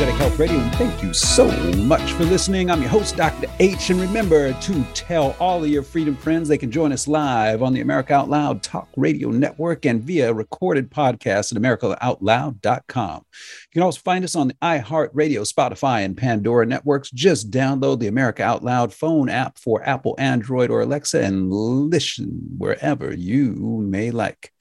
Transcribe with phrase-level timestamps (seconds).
[0.00, 1.50] Energetic Health Radio, and thank you so
[1.82, 2.70] much for listening.
[2.70, 3.46] I'm your host, Dr.
[3.58, 7.62] H, and remember to tell all of your freedom friends they can join us live
[7.62, 13.16] on the America Out Loud Talk Radio Network and via recorded podcast at americaoutloud.com.
[13.26, 17.10] You can also find us on the iHeartRadio, Spotify, and Pandora networks.
[17.10, 22.56] Just download the America Out Loud phone app for Apple, Android, or Alexa and listen
[22.56, 24.54] wherever you may like.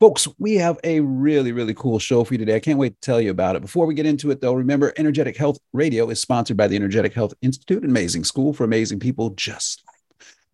[0.00, 2.56] Folks, we have a really, really cool show for you today.
[2.56, 3.62] I can't wait to tell you about it.
[3.62, 7.14] Before we get into it, though, remember Energetic Health Radio is sponsored by the Energetic
[7.14, 9.82] Health Institute, an amazing school for amazing people just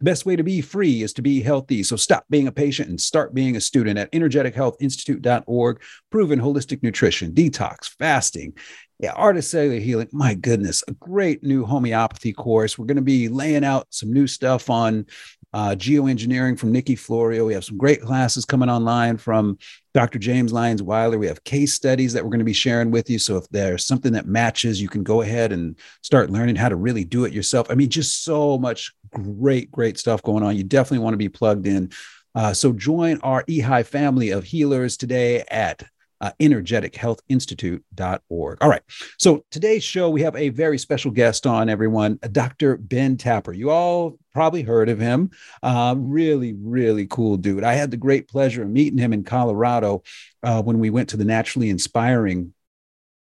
[0.02, 1.84] the best way to be free is to be healthy.
[1.84, 5.80] So stop being a patient and start being a student at energetichealthinstitute.org.
[6.10, 8.52] Proven holistic nutrition, detox, fasting,
[8.98, 10.08] yeah, art healing.
[10.10, 12.76] My goodness, a great new homeopathy course.
[12.76, 15.06] We're going to be laying out some new stuff on
[15.52, 17.46] uh, geoengineering from Nikki Florio.
[17.46, 19.58] We have some great classes coming online from
[19.94, 20.18] Dr.
[20.18, 21.18] James Lyons Weiler.
[21.18, 23.18] We have case studies that we're going to be sharing with you.
[23.18, 26.76] So if there's something that matches, you can go ahead and start learning how to
[26.76, 27.66] really do it yourself.
[27.70, 30.56] I mean, just so much great, great stuff going on.
[30.56, 31.90] You definitely want to be plugged in.
[32.34, 35.84] Uh, so join our EHI family of healers today at
[36.22, 38.58] uh, energetichealthinstitute.org.
[38.62, 38.82] All right.
[39.18, 42.76] So today's show, we have a very special guest on, everyone, Dr.
[42.76, 43.52] Ben Tapper.
[43.52, 45.32] You all probably heard of him.
[45.62, 47.64] Uh, really, really cool dude.
[47.64, 50.04] I had the great pleasure of meeting him in Colorado
[50.44, 52.54] uh, when we went to the Naturally Inspiring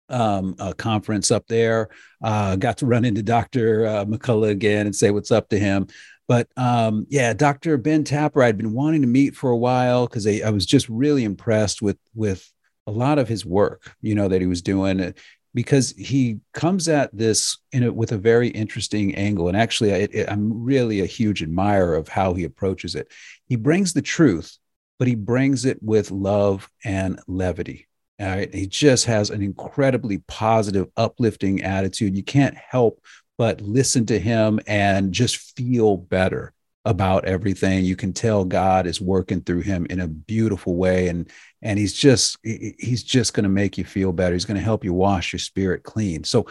[0.09, 1.89] um, conference up there.
[2.21, 3.85] Uh, got to run into Dr.
[3.85, 5.87] Uh, McCullough again and say what's up to him.
[6.27, 7.77] But um, yeah, Dr.
[7.77, 10.89] Ben Tapper, I'd been wanting to meet for a while because I, I, was just
[10.89, 12.51] really impressed with with
[12.87, 15.11] a lot of his work, you know, that he was doing uh,
[15.53, 19.47] because he comes at this in a, with a very interesting angle.
[19.47, 23.11] And actually, I, I'm really a huge admirer of how he approaches it.
[23.47, 24.57] He brings the truth,
[24.99, 27.87] but he brings it with love and levity.
[28.19, 28.53] All right.
[28.53, 32.15] He just has an incredibly positive, uplifting attitude.
[32.15, 33.03] You can't help
[33.37, 36.53] but listen to him and just feel better
[36.87, 37.85] about everything.
[37.85, 41.09] You can tell God is working through him in a beautiful way.
[41.09, 41.29] And
[41.61, 44.33] and he's just he's just going to make you feel better.
[44.33, 46.23] He's going to help you wash your spirit clean.
[46.23, 46.47] So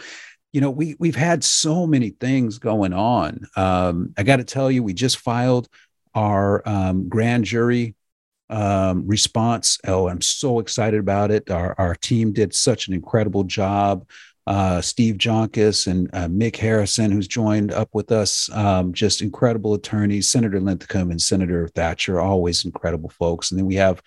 [0.53, 4.71] you know we we've had so many things going on um, i got to tell
[4.71, 5.67] you we just filed
[6.15, 7.95] our um, grand jury
[8.49, 9.79] um, response.
[9.85, 11.49] Oh, I'm so excited about it.
[11.49, 14.07] Our, our team did such an incredible job.
[14.47, 19.73] Uh, Steve Joncus and uh, Mick Harrison, who's joined up with us, um, just incredible
[19.73, 20.31] attorneys.
[20.31, 23.51] Senator Linthicum and Senator Thatcher, always incredible folks.
[23.51, 24.01] And then we have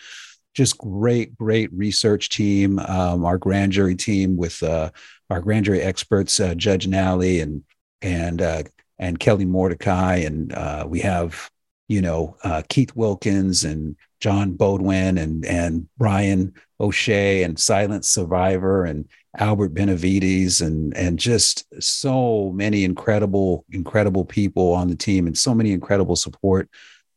[0.55, 4.91] just great, great research team, um, our grand jury team with uh,
[5.29, 7.63] our grand jury experts, uh, Judge Nally and
[8.01, 8.63] and uh,
[8.99, 11.51] and Kelly Mordecai, and uh, we have
[11.89, 12.37] you know
[12.69, 19.09] Keith Wilkins and John Bodwin and and Brian O'Shea and Silent Survivor and
[19.39, 25.55] Albert Benavides and and just so many incredible incredible people on the team and so
[25.55, 26.69] many incredible support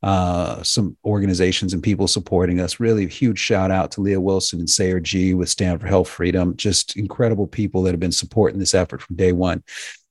[0.04, 2.78] uh, some organizations and people supporting us.
[2.78, 6.58] Really huge shout out to Leah Wilson and Sayer Ji with Stand for Health Freedom.
[6.58, 9.64] Just incredible people that have been supporting this effort from day one.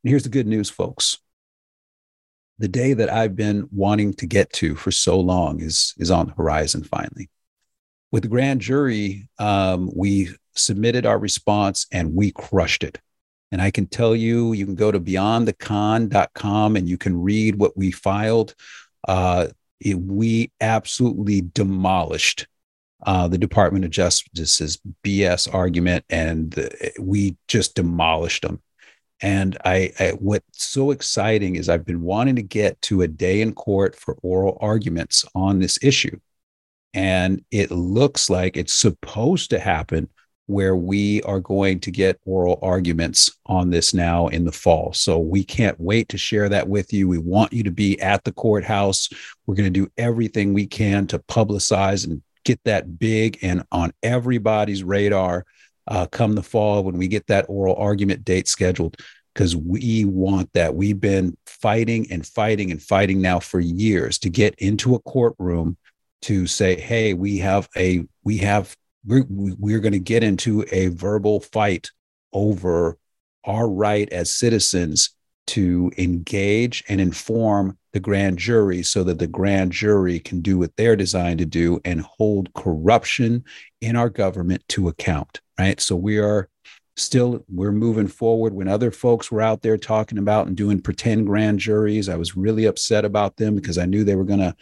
[0.03, 1.19] And here's the good news, folks
[2.63, 6.29] the day that I've been wanting to get to for so long is, is on
[6.29, 7.29] the horizon finally.
[8.13, 13.01] With the grand jury, um, we submitted our response and we crushed it.
[13.51, 17.77] And I can tell you, you can go to beyondthecon.com and you can read what
[17.77, 18.55] we filed.
[19.09, 19.49] Uh,
[19.81, 22.47] it, we absolutely demolished
[23.05, 28.63] uh, the Department of Justice's BS argument, and the, we just demolished them.
[29.23, 33.41] And I, I, what's so exciting is I've been wanting to get to a day
[33.41, 36.19] in court for oral arguments on this issue.
[36.93, 40.09] And it looks like it's supposed to happen
[40.47, 44.93] where we are going to get oral arguments on this now in the fall.
[44.93, 47.09] So we can't wait to share that with you.
[47.09, 49.09] We want you to be at the courthouse.
[49.47, 53.93] We're going to do everything we can to publicize and get that big and on
[54.03, 55.47] everybody's radar
[55.89, 58.97] uh, come the fall when we get that oral argument date scheduled.
[59.35, 60.75] because we want that.
[60.75, 65.77] We've been fighting and fighting and fighting now for years to get into a courtroom
[66.23, 68.77] to say, hey, we have a, we have,
[69.07, 71.91] we're, we're going to get into a verbal fight
[72.33, 72.99] over
[73.45, 75.17] our right as citizens
[75.49, 80.75] to engage and inform the grand jury so that the grand jury can do what
[80.77, 83.45] they're designed to do and hold corruption
[83.81, 85.81] in our government to account right?
[85.81, 86.49] So we are
[86.97, 88.53] still we're moving forward.
[88.53, 92.37] When other folks were out there talking about and doing pretend grand juries i was
[92.37, 94.55] really upset about them because i knew they were going to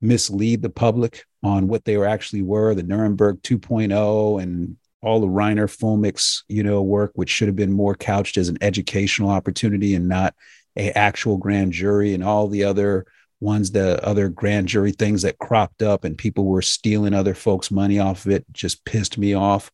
[0.00, 5.26] mislead the public on what they were actually were the nuremberg 2.0 and all the
[5.26, 9.94] reiner Fuellmich's you know work which should have been more couched as an educational opportunity
[9.94, 10.34] and not
[10.76, 13.06] a actual grand jury and all the other
[13.40, 17.70] ones the other grand jury things that cropped up and people were stealing other folks
[17.70, 19.70] money off of it just pissed me off.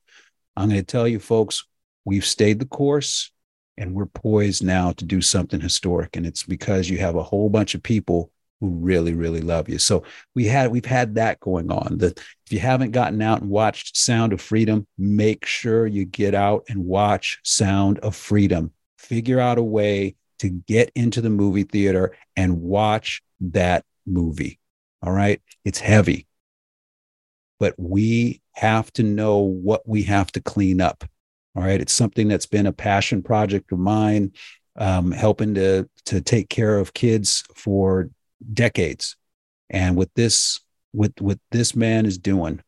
[0.56, 1.64] I'm going to tell you folks
[2.04, 3.30] we've stayed the course
[3.76, 6.16] and we're poised now to do something historic.
[6.16, 8.30] And it's because you have a whole bunch of people
[8.60, 9.78] who really really love you.
[9.78, 10.04] So
[10.34, 13.96] we had we've had that going on that if you haven't gotten out and watched
[13.96, 18.72] sound of freedom make sure you get out and watch sound of freedom.
[18.98, 24.58] Figure out a way to get into the movie theater and watch that movie
[25.02, 25.42] all right?
[25.64, 26.26] It's heavy.
[27.60, 31.04] But we have to know what we have to clean up
[31.56, 31.80] all right.
[31.80, 34.32] It's something that's been a passion project of mine,
[34.76, 38.10] um, helping to, to take care of kids for
[38.52, 39.16] decades.
[39.70, 40.60] And what this,
[40.92, 42.60] what, what this man is doing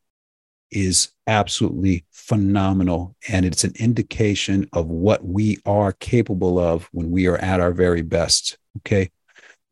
[0.71, 3.15] is absolutely phenomenal.
[3.29, 7.73] And it's an indication of what we are capable of when we are at our
[7.73, 8.59] very best.
[8.79, 9.11] Okay.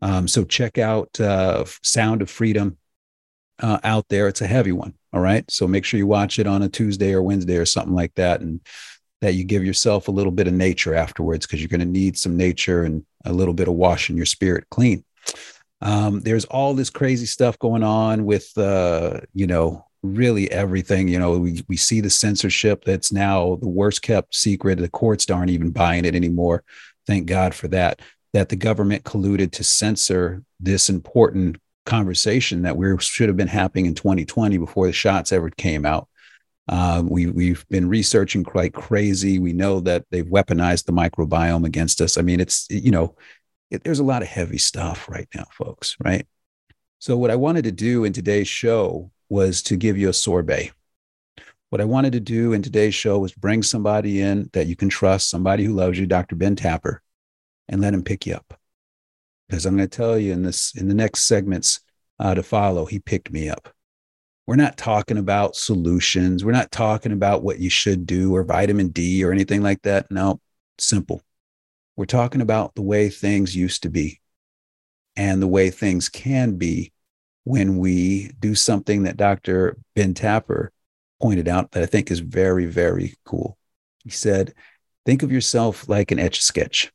[0.00, 2.79] Um, so check out uh, Sound of Freedom
[3.61, 4.29] uh, out there.
[4.29, 4.94] It's a heavy one.
[5.12, 5.49] All right.
[5.50, 8.41] So make sure you watch it on a Tuesday or Wednesday or something like that.
[8.41, 8.61] And
[9.20, 12.19] that you give yourself a little bit of nature afterwards because you're going to need
[12.19, 15.02] some nature and a little bit of washing your spirit clean.
[15.84, 21.08] Um, there's all this crazy stuff going on with, uh, you know, really everything.
[21.08, 24.78] You know, we, we see the censorship that's now the worst kept secret.
[24.78, 26.64] The courts aren't even buying it anymore.
[27.06, 28.00] Thank God for that.
[28.32, 33.86] That the government colluded to censor this important conversation that we should have been happening
[33.86, 36.08] in 2020 before the shots ever came out.
[36.66, 39.38] Uh, we, we've been researching quite crazy.
[39.38, 42.16] We know that they've weaponized the microbiome against us.
[42.16, 43.14] I mean, it's, you know,
[43.70, 46.26] there's a lot of heavy stuff right now, folks, right?
[46.99, 50.70] So, what I wanted to do in today's show was to give you a sorbet.
[51.70, 54.88] What I wanted to do in today's show was bring somebody in that you can
[54.88, 56.37] trust, somebody who loves you, Dr.
[56.37, 57.02] Ben Tapper,
[57.69, 58.58] and let him pick you up.
[59.49, 61.81] Because I'm going to tell you in this in the next segments
[62.19, 63.72] uh, to follow, he picked me up.
[64.46, 66.44] We're not talking about solutions.
[66.44, 70.10] We're not talking about what you should do or vitamin D or anything like that.
[70.10, 70.40] No,
[70.78, 71.22] simple.
[71.96, 74.20] We're talking about the way things used to be
[75.17, 76.93] and the way things can be
[77.44, 79.76] when we do something that Dr.
[79.94, 80.73] Ben Tapper
[81.20, 83.56] pointed out that I think is very, very cool.
[84.02, 84.55] He said,
[85.06, 86.91] Think of yourself like an etch a sketch.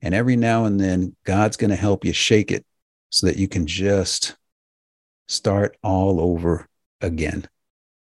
[0.00, 2.64] And every now and then, God's going to help you shake it
[3.10, 4.36] so that you can just
[5.26, 6.68] start all over
[7.00, 7.48] again.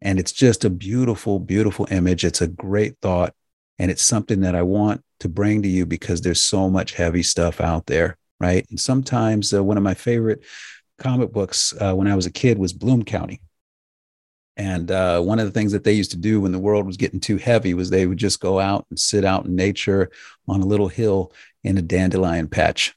[0.02, 2.26] And it's just a beautiful, beautiful image.
[2.26, 3.36] It's a great thought.
[3.78, 7.24] And it's something that I want to bring to you because there's so much heavy
[7.24, 8.18] stuff out there.
[8.40, 8.66] Right.
[8.70, 10.44] And sometimes uh, one of my favorite
[10.98, 13.42] comic books uh, when I was a kid was Bloom County.
[14.58, 16.98] And uh, one of the things that they used to do when the world was
[16.98, 20.10] getting too heavy was they would just go out and sit out in nature
[20.48, 22.96] on a little hill in a dandelion patch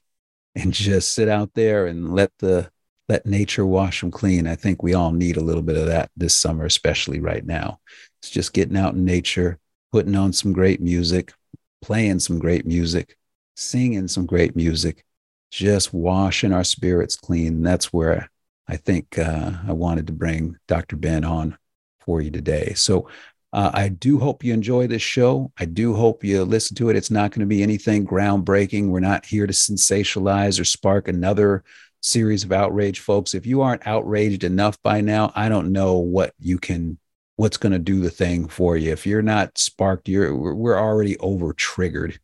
[0.55, 2.69] and just sit out there and let the
[3.09, 4.45] let nature wash them clean.
[4.47, 7.79] I think we all need a little bit of that this summer, especially right now.
[8.21, 9.57] It's just getting out in nature,
[9.91, 11.33] putting on some great music,
[11.81, 13.17] playing some great music,
[13.55, 15.03] singing some great music,
[15.51, 17.63] just washing our spirits clean.
[17.63, 18.29] That's where
[18.67, 20.95] I think uh, I wanted to bring Dr.
[20.95, 21.57] Ben on
[22.01, 22.73] for you today.
[22.75, 23.09] So
[23.51, 25.51] uh, I do hope you enjoy this show.
[25.57, 26.95] I do hope you listen to it.
[26.95, 28.89] It's not going to be anything groundbreaking.
[28.89, 31.63] We're not here to sensationalize or spark another
[32.01, 33.33] series of outrage, folks.
[33.33, 36.99] If you aren't outraged enough by now, I don't know what you can
[37.39, 38.91] what's going to do the thing for you.
[38.91, 42.19] If you're not sparked, you're we're already over triggered,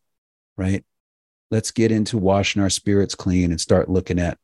[0.58, 0.84] right?
[1.50, 4.36] Let's get into washing our spirits clean and start looking at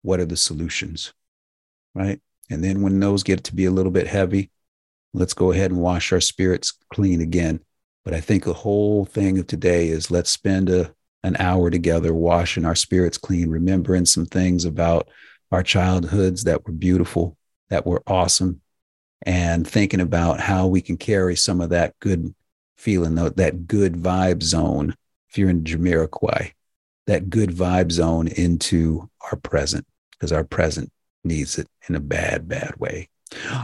[0.00, 1.12] what are the solutions,
[1.94, 2.18] right?
[2.48, 4.50] And then when those get to be a little bit heavy,
[5.12, 7.60] let's go ahead and wash our spirits clean again.
[8.02, 12.14] But I think the whole thing of today is let's spend a an hour together,
[12.14, 15.10] washing our spirits clean, remembering some things about
[15.52, 17.36] our childhoods that were beautiful,
[17.68, 18.59] that were awesome,
[19.22, 22.34] and thinking about how we can carry some of that good
[22.76, 24.94] feeling, that good vibe zone
[25.28, 26.52] if you're in Jamiroquai,
[27.06, 30.90] that good vibe zone into our present because our present
[31.22, 33.09] needs it in a bad, bad way.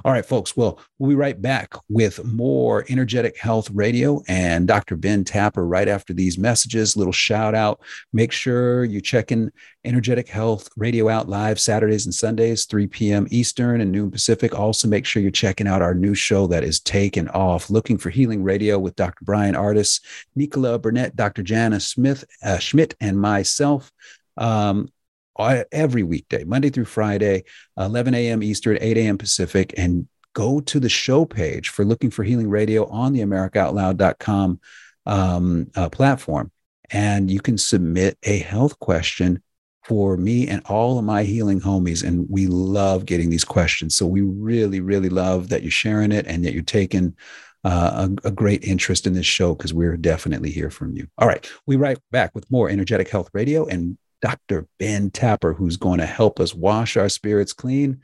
[0.04, 0.56] All right, folks.
[0.56, 4.96] Well, we'll be right back with more Energetic Health Radio and Dr.
[4.96, 6.96] Ben Tapper right after these messages.
[6.96, 7.80] Little shout out.
[8.12, 9.50] Make sure you check in
[9.84, 13.26] Energetic Health Radio out live Saturdays and Sundays, 3 p.m.
[13.30, 14.54] Eastern and noon Pacific.
[14.54, 18.10] Also, make sure you're checking out our new show that is taken off, Looking for
[18.10, 19.24] Healing Radio with Dr.
[19.24, 20.00] Bryan Ardis,
[20.36, 21.42] Nicola Burnett, Dr.
[21.42, 23.92] Jana Smith, uh, Schmidt, and myself.
[24.36, 24.90] Um,
[25.38, 27.44] every weekday, Monday through Friday,
[27.78, 28.42] 11 a.m.
[28.42, 29.18] Eastern, 8 a.m.
[29.18, 34.60] Pacific, and go to the show page for Looking for Healing Radio on the AmericaOutloud.com
[35.06, 36.50] um, uh, platform.
[36.90, 39.42] And you can submit a health question
[39.84, 42.06] for me and all of my healing homies.
[42.06, 43.94] And we love getting these questions.
[43.94, 47.16] So we really, really love that you're sharing it and that you're taking
[47.64, 51.08] uh, a, a, great interest in this show because we're definitely here from you.
[51.18, 51.50] All right.
[51.66, 54.66] We right back with more Energetic Health Radio and Dr.
[54.78, 58.00] Ben Tapper, who's going to help us wash our spirits clean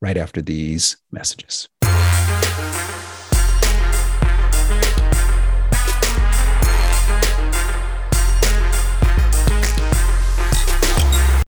[0.00, 1.68] right after these messages.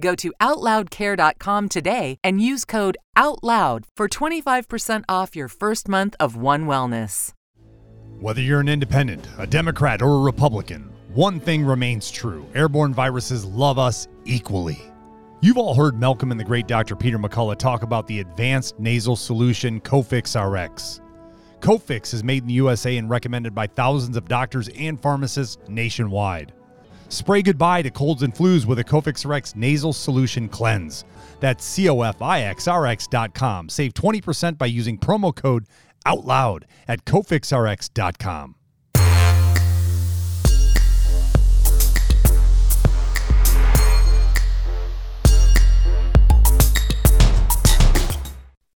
[0.00, 6.36] Go to OutLoudCare.com today and use code OUTLOUD for 25% off your first month of
[6.36, 7.32] One Wellness.
[8.18, 13.44] Whether you're an independent, a Democrat, or a Republican, one thing remains true airborne viruses
[13.44, 14.78] love us equally.
[15.40, 16.94] You've all heard Malcolm and the great Dr.
[16.94, 21.00] Peter McCullough talk about the advanced nasal solution Cofix RX.
[21.60, 26.52] Cofix is made in the USA and recommended by thousands of doctors and pharmacists nationwide.
[27.10, 31.04] Spray goodbye to colds and flus with a Cofix RX nasal solution cleanse.
[31.40, 33.68] That's cofixrx.com.
[33.68, 35.66] Save 20% by using promo code
[36.06, 38.54] OUTLOUD at cofixrx.com.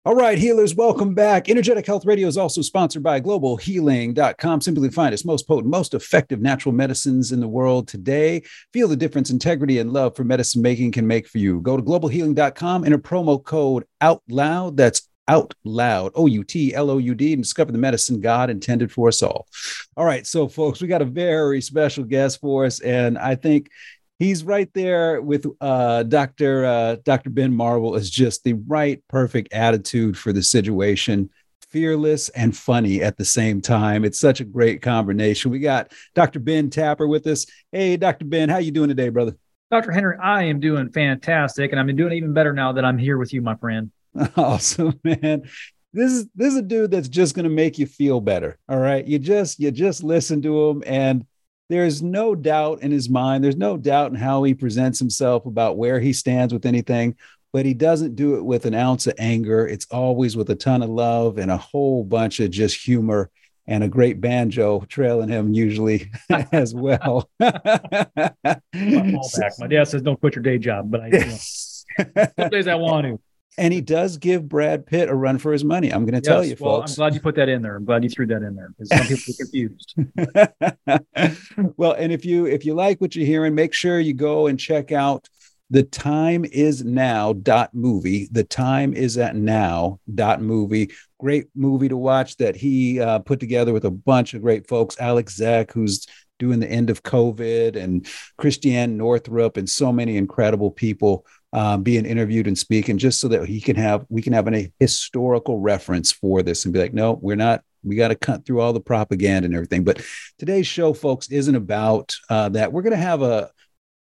[0.06, 1.50] All right, healers, welcome back.
[1.50, 4.62] Energetic Health Radio is also sponsored by globalhealing.com.
[4.62, 8.42] Simply find its most potent, most effective natural medicines in the world today.
[8.72, 11.60] Feel the difference integrity and love for medicine making can make for you.
[11.60, 14.78] Go to globalhealing.com, enter promo code out loud.
[14.78, 18.48] That's out loud, O U T L O U D, and discover the medicine God
[18.48, 19.46] intended for us all.
[19.98, 23.68] All right, so folks, we got a very special guest for us, and I think
[24.20, 26.64] he's right there with uh, Dr.
[26.64, 27.30] Uh, Dr.
[27.30, 31.30] Ben Marvel is just the right perfect attitude for the situation.
[31.70, 34.04] Fearless and funny at the same time.
[34.04, 35.50] It's such a great combination.
[35.50, 36.38] We got Dr.
[36.38, 37.46] Ben Tapper with us.
[37.72, 38.24] Hey, Dr.
[38.24, 39.36] Ben, how you doing today, brother?
[39.70, 39.92] Dr.
[39.92, 43.32] Henry, I am doing fantastic, and I'm doing even better now that I'm here with
[43.32, 43.90] you, my friend.
[44.36, 45.42] Awesome, man.
[45.92, 48.58] This is this is a dude that's just going to make you feel better.
[48.68, 51.24] All right, you just you just listen to him, and
[51.70, 53.44] there's no doubt in his mind.
[53.44, 57.14] There's no doubt in how he presents himself about where he stands with anything,
[57.52, 59.68] but he doesn't do it with an ounce of anger.
[59.68, 63.30] It's always with a ton of love and a whole bunch of just humor
[63.68, 66.10] and a great banjo trailing him usually
[66.52, 67.30] as well.
[67.38, 67.54] My
[69.68, 73.06] dad says don't quit your day job, but I you know, some days I want
[73.06, 73.20] to
[73.58, 75.92] and he does give Brad Pitt a run for his money.
[75.92, 76.92] I'm going to yes, tell you, well, folks.
[76.92, 77.76] I'm glad you put that in there.
[77.76, 81.74] I'm glad you threw that in there because some people are confused.
[81.76, 84.58] well, and if you if you like what you're hearing, make sure you go and
[84.58, 85.28] check out
[85.70, 88.28] the time is now dot movie.
[88.32, 90.90] The time is at now dot movie.
[91.18, 94.96] Great movie to watch that he uh, put together with a bunch of great folks.
[94.98, 96.06] Alex Zek, who's
[96.40, 98.06] doing the end of COVID, and
[98.38, 103.46] Christiane Northrup, and so many incredible people uh, being interviewed and speaking, just so that
[103.46, 107.18] he can have we can have a historical reference for this and be like, no,
[107.20, 107.62] we're not.
[107.82, 109.84] We got to cut through all the propaganda and everything.
[109.84, 110.02] But
[110.38, 112.72] today's show, folks, isn't about uh, that.
[112.72, 113.50] We're going to have a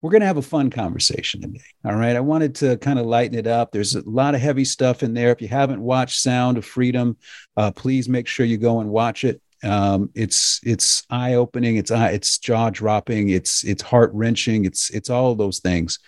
[0.02, 1.60] we're going to have a fun conversation today.
[1.84, 2.16] All right.
[2.16, 3.70] I wanted to kind of lighten it up.
[3.70, 5.30] There's a lot of heavy stuff in there.
[5.30, 7.16] If you haven't watched Sound of Freedom,
[7.56, 9.42] uh, please make sure you go and watch it.
[9.62, 11.76] Um, it's it's eye opening.
[11.76, 13.28] It's eye, it's jaw dropping.
[13.28, 14.64] It's it's heart wrenching.
[14.64, 15.98] It's it's all those things.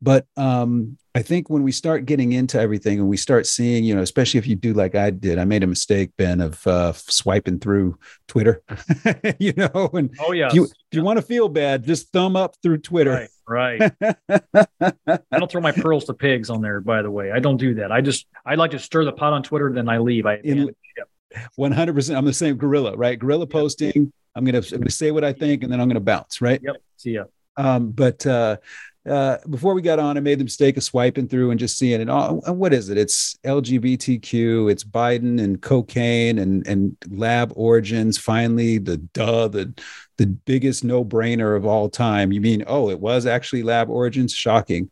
[0.00, 3.94] But um, I think when we start getting into everything and we start seeing, you
[3.94, 6.92] know, especially if you do like I did, I made a mistake, Ben, of uh,
[6.92, 8.62] swiping through Twitter,
[9.40, 12.36] you know, and oh yeah, if you, if you want to feel bad, just thumb
[12.36, 13.10] up through Twitter.
[13.10, 13.28] Right.
[13.48, 13.92] Right.
[14.80, 17.32] I don't throw my pearls to pigs on there, by the way.
[17.32, 17.90] I don't do that.
[17.90, 20.26] I just I like to stir the pot on Twitter, then I leave.
[20.26, 20.74] I In-
[21.58, 22.16] 100%.
[22.16, 23.18] I'm the same gorilla, right?
[23.18, 24.12] Gorilla posting.
[24.34, 26.60] I'm to, I'm to say what I think and then I'm going to bounce, right?
[26.62, 26.76] Yep.
[26.96, 27.24] See ya.
[27.56, 28.58] Um, but uh,
[29.06, 32.00] uh, before we got on, I made the mistake of swiping through and just seeing
[32.00, 32.08] it.
[32.08, 32.98] Oh, and what is it?
[32.98, 38.18] It's LGBTQ, it's Biden and cocaine and and lab origins.
[38.18, 39.72] Finally, the duh, the
[40.16, 42.32] the biggest no brainer of all time.
[42.32, 44.32] You mean, oh, it was actually lab origins?
[44.34, 44.90] Shocking.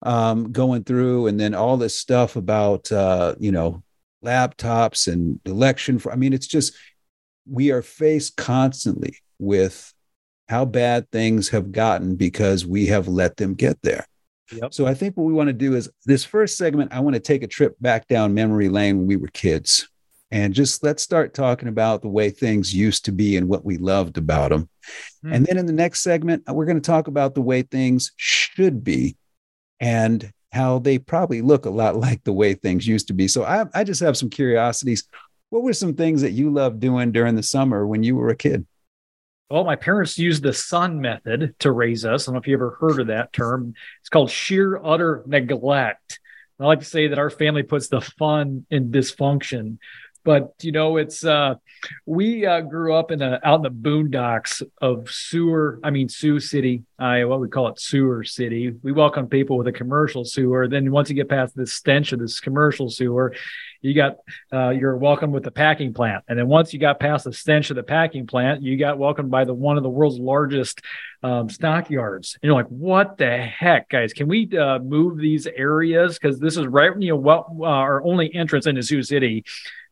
[0.00, 3.82] Um, going through and then all this stuff about uh, you know
[4.24, 6.74] laptops and election for i mean it's just
[7.46, 9.94] we are faced constantly with
[10.48, 14.06] how bad things have gotten because we have let them get there
[14.50, 14.72] Yep.
[14.72, 17.20] so i think what we want to do is this first segment i want to
[17.20, 19.88] take a trip back down memory lane when we were kids
[20.30, 23.76] and just let's start talking about the way things used to be and what we
[23.76, 24.68] loved about them
[25.22, 25.32] Hmm.
[25.34, 28.82] and then in the next segment we're going to talk about the way things should
[28.84, 29.16] be
[29.80, 33.28] and how they probably look a lot like the way things used to be.
[33.28, 35.04] So I, I just have some curiosities.
[35.50, 38.36] What were some things that you loved doing during the summer when you were a
[38.36, 38.66] kid?
[39.50, 42.24] Well, my parents used the sun method to raise us.
[42.24, 43.72] I don't know if you ever heard of that term.
[44.00, 46.20] It's called sheer utter neglect.
[46.60, 49.78] I like to say that our family puts the fun in dysfunction.
[50.22, 51.54] But you know, it's uh
[52.04, 56.40] we uh, grew up in a out in the boondocks of sewer, I mean Sioux
[56.40, 57.30] City, Iowa.
[57.30, 58.74] What we call it sewer city.
[58.82, 60.68] We welcome people with a commercial sewer.
[60.68, 63.34] Then once you get past the stench of this commercial sewer,
[63.80, 64.16] you got
[64.52, 66.24] uh, you're welcomed with the packing plant.
[66.28, 69.30] And then once you got past the stench of the packing plant, you got welcomed
[69.30, 70.80] by the one of the world's largest
[71.22, 72.36] um, stockyards.
[72.42, 74.12] And you're like, what the heck, guys?
[74.12, 76.18] Can we uh, move these areas?
[76.18, 79.44] Because this is right, you well, uh, our only entrance into Sioux City.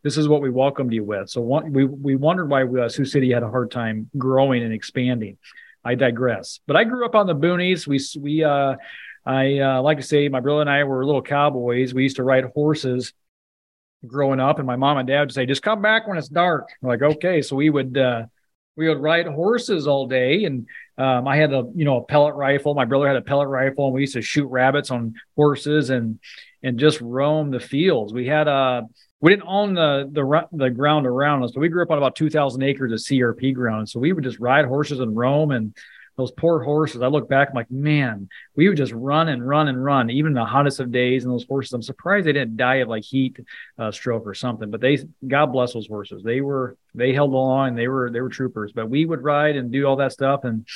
[0.02, 1.30] This is what we welcomed you with.
[1.30, 5.38] So we we wondered why uh, Sioux City had a hard time growing and expanding.
[5.84, 6.58] I digress.
[6.66, 7.86] But I grew up on the boonies.
[7.86, 8.76] We we uh,
[9.24, 11.94] I uh, like to say my brother and I were little cowboys.
[11.94, 13.12] We used to ride horses
[14.06, 16.68] growing up, and my mom and dad would say, "Just come back when it's dark."
[16.80, 18.24] We're like, okay, so we would uh,
[18.76, 20.66] we would ride horses all day, and
[20.98, 22.74] um, I had a you know a pellet rifle.
[22.74, 26.18] My brother had a pellet rifle, and we used to shoot rabbits on horses and
[26.62, 28.12] and just roam the fields.
[28.12, 28.82] We had a
[29.20, 32.16] we didn't own the the the ground around us, but we grew up on about
[32.16, 35.74] two thousand acres of CRP ground, so we would just ride horses and roam and.
[36.16, 37.02] Those poor horses.
[37.02, 40.32] I look back, I'm like, man, we would just run and run and run, even
[40.32, 41.24] the hottest of days.
[41.24, 43.38] And those horses, I'm surprised they didn't die of like heat
[43.78, 44.70] uh, stroke or something.
[44.70, 46.22] But they, God bless those horses.
[46.22, 47.74] They were, they held along.
[47.74, 48.72] They were, they were troopers.
[48.72, 50.66] But we would ride and do all that stuff, and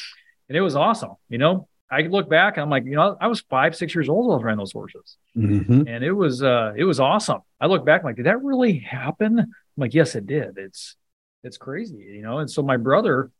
[0.48, 1.12] and it was awesome.
[1.29, 4.26] You know, I look back, I'm like, you know, I was five, six years old
[4.26, 5.88] when I was riding those horses, Mhm.
[5.88, 7.38] and it was, uh, it was awesome.
[7.61, 9.38] I look back, I'm like, did that really happen?
[9.38, 10.59] I'm like, yes, it did.
[10.59, 10.96] It's,
[11.44, 12.38] it's crazy, you know.
[12.38, 13.31] And so my brother,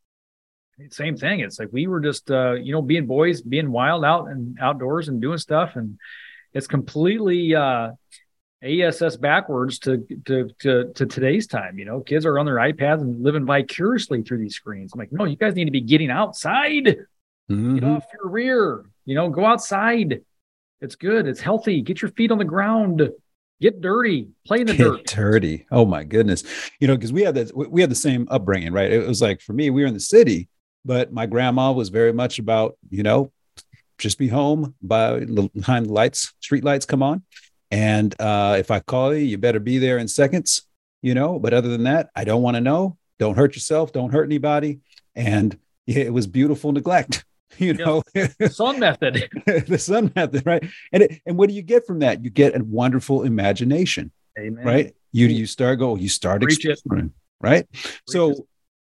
[0.91, 1.41] same thing.
[1.41, 5.09] It's like we were just, uh, you know, being boys, being wild out and outdoors
[5.09, 5.99] and doing stuff, and
[6.55, 7.91] it's completely uh,
[8.63, 11.79] ASS backwards to, to to to today's time.
[11.79, 14.93] You know, kids are on their iPads and living vicariously through these screens.
[14.93, 16.85] I'm like, no, you guys need to be getting outside.
[16.85, 17.07] Get
[17.51, 17.97] Mhm.
[17.97, 18.85] off your rear.
[19.07, 20.21] You know, go outside.
[20.81, 21.27] It's good.
[21.27, 21.81] It's healthy.
[21.83, 23.11] Get your feet on the ground.
[23.61, 24.29] Get dirty.
[24.47, 25.07] Play in the Get dirt.
[25.07, 25.67] dirty.
[25.71, 26.45] Oh my goodness.
[26.81, 28.91] You know, because we had that, we had the same upbringing, right?
[28.93, 30.49] It was like for me, we were in the city,
[30.85, 33.33] but my grandma was very much about, you know,
[33.99, 37.23] just be home by the time the lights, street lights come on.
[37.71, 40.63] And uh, if I call you, you better be there in seconds,
[41.03, 41.39] you know.
[41.39, 42.97] But other than that, I don't want to know.
[43.19, 43.93] Don't hurt yourself.
[43.93, 44.81] Don't hurt anybody.
[45.15, 47.25] And yeah, it was beautiful neglect,
[47.59, 48.03] you know.
[48.49, 49.29] Sun method.
[49.47, 50.65] the sun method, right?
[50.93, 52.25] And it, and what do you get from that?
[52.25, 54.65] You get a wonderful imagination, Amen.
[54.65, 54.95] right?
[55.13, 56.73] You you start go, you start Preach it.
[56.73, 57.67] exploring, right?
[58.07, 58.39] so, it.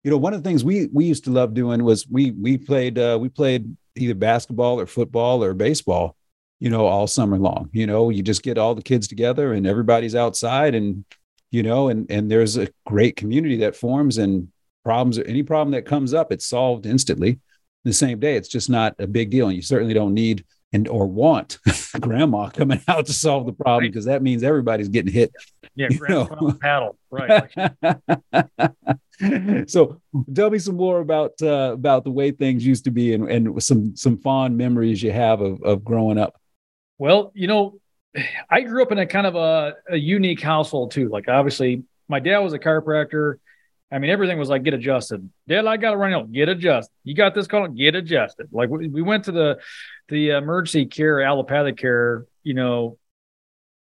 [0.05, 2.57] You know, one of the things we we used to love doing was we we
[2.59, 6.17] played uh, we played either basketball or football or baseball,
[6.61, 7.69] you know, all summer long.
[7.73, 11.05] You know, you just get all the kids together and everybody's outside, and
[11.51, 14.49] you know, and and there's a great community that forms, and
[14.85, 17.41] problems any problem that comes up, it's solved instantly
[17.85, 18.37] the same day.
[18.37, 21.59] It's just not a big deal, and you certainly don't need and or want
[22.01, 23.93] grandma coming out to solve the problem Right.
[23.93, 25.33] because that means everybody's getting hit
[25.75, 26.57] Yeah, know.
[26.61, 26.97] paddle.
[27.11, 27.51] Right.
[29.67, 30.01] so
[30.35, 33.63] tell me some more about uh, about the way things used to be and, and
[33.63, 36.35] some some fond memories you have of, of growing up
[36.99, 37.79] Well, you know,
[38.51, 41.09] I grew up in a kind of a, a unique household too.
[41.09, 43.35] Like obviously, my dad was a chiropractor.
[43.91, 45.29] I mean, everything was like get adjusted.
[45.47, 46.31] Dad, I got to run out.
[46.31, 46.93] Get adjusted.
[47.05, 47.69] You got this call.
[47.69, 48.49] Get adjusted.
[48.53, 49.59] Like we, we went to the
[50.09, 52.27] the emergency care, allopathic care.
[52.43, 52.99] You know,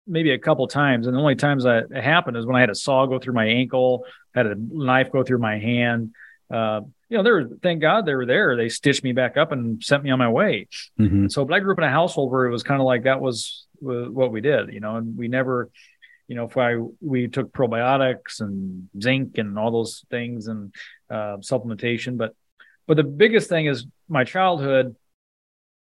[0.05, 2.69] maybe a couple times, and the only times that it happened is when I had
[2.69, 4.05] a saw go through my ankle,
[4.36, 6.13] had a knife go through my hand.
[6.49, 8.55] Uh, you know, they were thank God they were there.
[8.55, 10.67] They stitched me back up and sent me on my way.
[10.99, 11.27] Mm-hmm.
[11.29, 13.21] So, but I grew up in a household where it was kind of like that
[13.21, 15.69] was, was what we did, you know, and we never,
[16.28, 20.74] you know, if I we took probiotics and zinc and all those things and
[21.10, 22.36] uh, supplementation, but
[22.86, 24.96] but the biggest thing is my childhood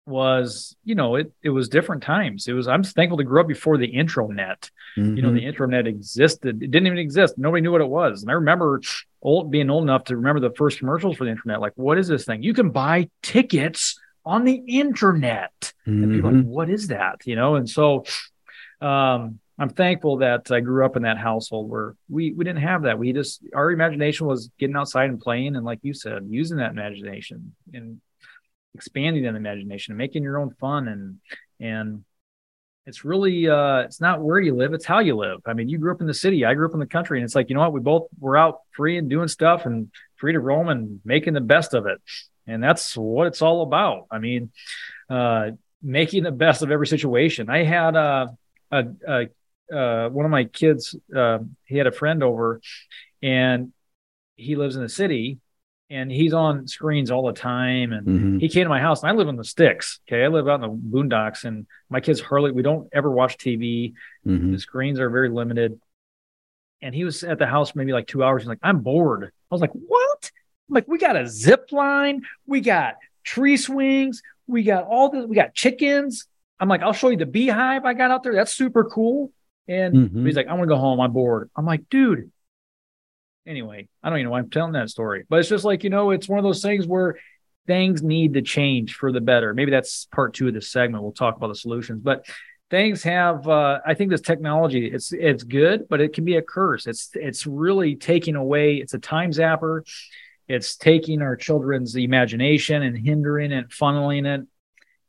[0.07, 3.49] was you know it it was different times it was i'm thankful to grow up
[3.49, 5.17] before the intranet mm-hmm.
[5.17, 5.63] you know the mm-hmm.
[5.63, 8.81] intranet existed it didn't even exist nobody knew what it was and i remember
[9.21, 12.07] old being old enough to remember the first commercials for the internet like what is
[12.07, 16.05] this thing you can buy tickets on the internet mm-hmm.
[16.05, 16.51] and people like mm-hmm.
[16.51, 18.05] what is that you know and so
[18.81, 22.83] um i'm thankful that i grew up in that household where we we didn't have
[22.83, 22.99] that.
[22.99, 26.71] We just our imagination was getting outside and playing and like you said using that
[26.71, 28.01] imagination and
[28.75, 31.19] expanding that imagination and making your own fun and
[31.61, 32.05] and
[32.85, 35.41] it's really uh it's not where you live it's how you live.
[35.47, 37.25] I mean you grew up in the city i grew up in the country and
[37.25, 37.73] it's like you know what?
[37.73, 41.41] We both were out free and doing stuff and free to roam and making the
[41.41, 42.01] best of it.
[42.47, 44.07] And that's what it's all about.
[44.11, 44.51] I mean
[45.09, 45.51] uh
[45.83, 47.49] making the best of every situation.
[47.49, 48.37] I had a,
[48.73, 49.29] a
[49.73, 52.61] uh, one of my kids uh, he had a friend over
[53.23, 53.73] and
[54.37, 55.39] he lives in the city
[55.89, 57.93] and he's on screens all the time.
[57.93, 58.39] And mm-hmm.
[58.39, 60.01] he came to my house, and I live in the sticks.
[60.09, 63.39] Okay, I live out in the boondocks, and my kids hardly we don't ever watch
[63.39, 63.95] TV.
[64.27, 64.53] Mm-hmm.
[64.53, 65.79] The screens are very limited.
[66.83, 68.43] And he was at the house maybe like two hours.
[68.43, 69.25] He's like, I'm bored.
[69.25, 70.31] I was like, what?
[70.69, 75.25] I'm like, we got a zip line, we got tree swings, we got all this,
[75.27, 76.27] we got chickens.
[76.59, 78.35] I'm like, I'll show you the beehive I got out there.
[78.35, 79.31] That's super cool.
[79.69, 80.27] And mm-hmm.
[80.27, 81.01] he's like, I want to go home.
[81.01, 81.51] I'm bored.
[81.57, 82.31] I'm like, dude,
[83.47, 85.91] anyway, I don't even know why I'm telling that story, but it's just like, you
[85.91, 87.17] know, it's one of those things where
[87.67, 89.55] things need to change for the better.
[89.55, 91.03] Maybe that's part two of this segment.
[91.03, 92.27] We'll talk about the solutions, but
[92.71, 96.43] things have, uh, I think this technology, it's, it's good, but it can be a
[96.43, 96.87] curse.
[96.87, 99.83] It's, it's really taking away, it's a time zapper.
[100.49, 104.47] It's taking our children's imagination and hindering it, funneling it,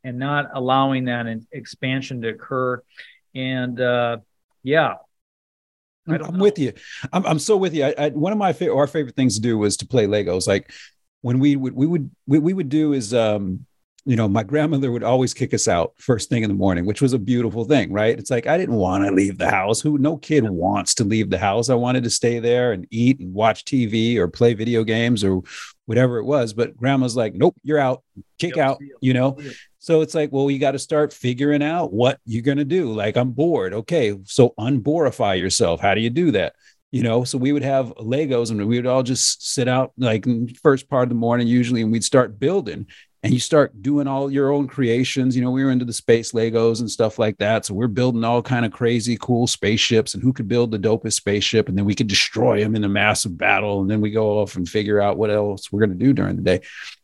[0.02, 2.82] and not allowing that expansion to occur.
[3.34, 4.18] And, uh,
[4.62, 4.94] yeah,
[6.08, 6.72] I'm with you.
[7.12, 7.84] I'm, I'm so with you.
[7.84, 10.46] I, I, one of my fa- our favorite things to do was to play Legos.
[10.46, 10.70] Like
[11.20, 13.66] when we would we would we, we would do is um
[14.04, 17.02] you know my grandmother would always kick us out first thing in the morning, which
[17.02, 18.18] was a beautiful thing, right?
[18.18, 19.80] It's like I didn't want to leave the house.
[19.80, 21.68] Who no kid wants to leave the house.
[21.68, 25.42] I wanted to stay there and eat and watch TV or play video games or
[25.88, 26.52] whatever it was.
[26.52, 28.02] But grandma's like, nope, you're out,
[28.38, 29.38] kick yep, out, you know.
[29.78, 32.92] So it's like, well, you got to start figuring out what you're going to do.
[32.92, 33.72] Like, I'm bored.
[33.72, 34.14] Okay.
[34.24, 35.80] So unborify yourself.
[35.80, 36.54] How do you do that?
[36.90, 40.26] You know, so we would have Legos and we would all just sit out like
[40.62, 42.86] first part of the morning, usually, and we'd start building
[43.22, 46.32] and you start doing all your own creations you know we were into the space
[46.32, 50.22] legos and stuff like that so we're building all kind of crazy cool spaceships and
[50.22, 53.36] who could build the dopest spaceship and then we could destroy them in a massive
[53.36, 56.12] battle and then we go off and figure out what else we're going to do
[56.12, 56.60] during the day.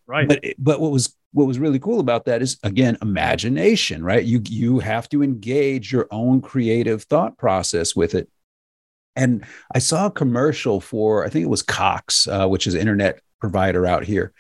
[0.07, 0.29] Right.
[0.29, 4.25] But but what was what was really cool about that is again imagination right?
[4.25, 8.29] You you have to engage your own creative thought process with it.
[9.17, 12.81] And i saw a commercial for i think it was cox uh, which is an
[12.81, 14.33] internet provider out here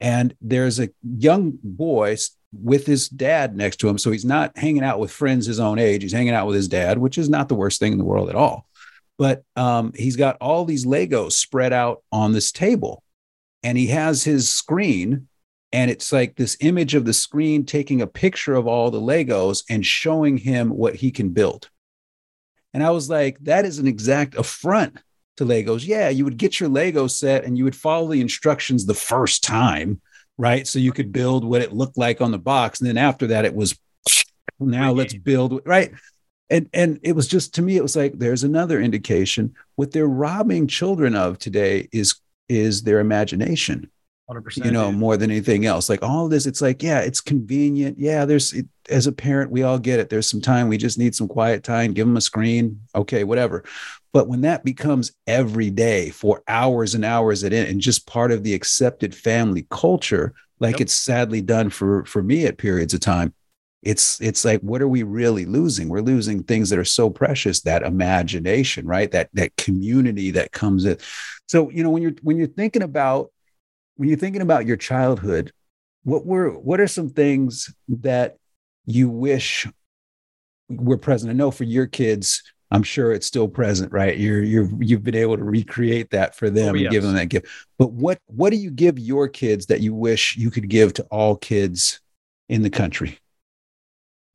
[0.00, 2.16] and there's a young boy
[2.52, 3.98] with his dad next to him.
[3.98, 6.02] So he's not hanging out with friends his own age.
[6.02, 8.28] He's hanging out with his dad which is not the worst thing in the world
[8.28, 8.68] at all.
[9.18, 13.02] But um, he's got all these legos spread out on this table.
[13.62, 15.28] And he has his screen
[15.72, 19.64] and it's like this image of the screen taking a picture of all the legos
[19.68, 21.70] and showing him what he can build.
[22.72, 24.98] And i was like that is an exact affront
[25.36, 25.86] to legos.
[25.86, 29.42] Yeah you would get your lego set and you would follow the instructions the first
[29.44, 30.00] time
[30.38, 30.66] right?
[30.66, 32.80] So you could build what it looked like on the box.
[32.80, 33.78] And then after that it was
[34.58, 35.92] now let's build right?
[36.48, 39.54] And and it was just to me it was like there's another indication.
[39.74, 43.90] What they're robbing children of today is is their imagination
[44.30, 45.88] 100%, you know, more than anything else.
[45.88, 47.98] Like all this, it's like, yeah, it's convenient.
[47.98, 50.10] Yeah, there's, it, as a parent, we all get it.
[50.10, 50.68] There's some time.
[50.68, 51.92] We just need some quiet time.
[51.92, 52.80] Give them a screen.
[52.94, 53.64] Okay, whatever.
[54.12, 58.32] But when that becomes every day for hours and hours at it, and just part
[58.32, 60.82] of the accepted family culture, like yep.
[60.82, 63.34] it's sadly done for for me at periods of time,
[63.82, 67.60] it's it's like what are we really losing we're losing things that are so precious
[67.60, 70.96] that imagination right that that community that comes in
[71.46, 73.30] so you know when you're when you're thinking about
[73.96, 75.52] when you're thinking about your childhood
[76.04, 78.36] what were what are some things that
[78.84, 79.66] you wish
[80.68, 84.68] were present i know for your kids i'm sure it's still present right you're you're
[84.80, 86.84] you've been able to recreate that for them oh, yes.
[86.84, 87.46] and give them that gift
[87.78, 91.02] but what what do you give your kids that you wish you could give to
[91.04, 92.00] all kids
[92.48, 93.18] in the country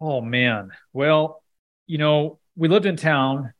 [0.02, 0.72] Oh man.
[0.94, 1.44] Well,
[1.86, 3.54] you know, we lived in town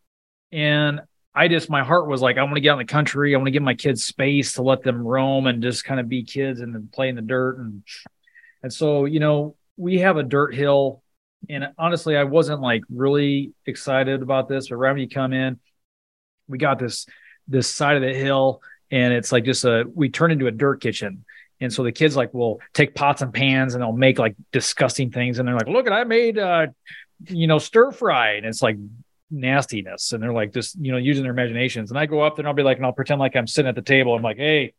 [0.52, 1.02] and
[1.34, 3.34] I just my heart was like, I want to get out in the country.
[3.34, 6.10] I want to give my kids space to let them roam and just kind of
[6.10, 7.58] be kids and then play in the dirt.
[7.58, 7.84] And
[8.64, 11.04] and so, you know, we have a dirt hill.
[11.50, 15.60] And honestly, I wasn't like really excited about this, but right when you come in,
[16.48, 17.08] we got this
[17.48, 20.82] this side of the hill, and it's like just a we turn into a dirt
[20.82, 21.26] kitchen.
[21.62, 25.12] And so the kids like will take pots and pans and they'll make like disgusting
[25.12, 25.38] things.
[25.38, 26.68] And they're like, look, I made uh,
[27.28, 28.34] you know, stir fry.
[28.34, 28.78] And it's like
[29.32, 30.12] nastiness.
[30.12, 31.90] And they're like just you know using their imaginations.
[31.90, 33.70] And i go up there and i'll be like and i'll pretend like i'm sitting
[33.70, 34.16] at the table.
[34.16, 34.74] I'm like hey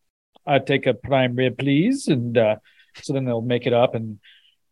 [0.47, 2.09] i take a prime rib please.
[2.09, 2.57] And uh,
[3.03, 3.95] so then they'll make it up.
[3.95, 4.21] And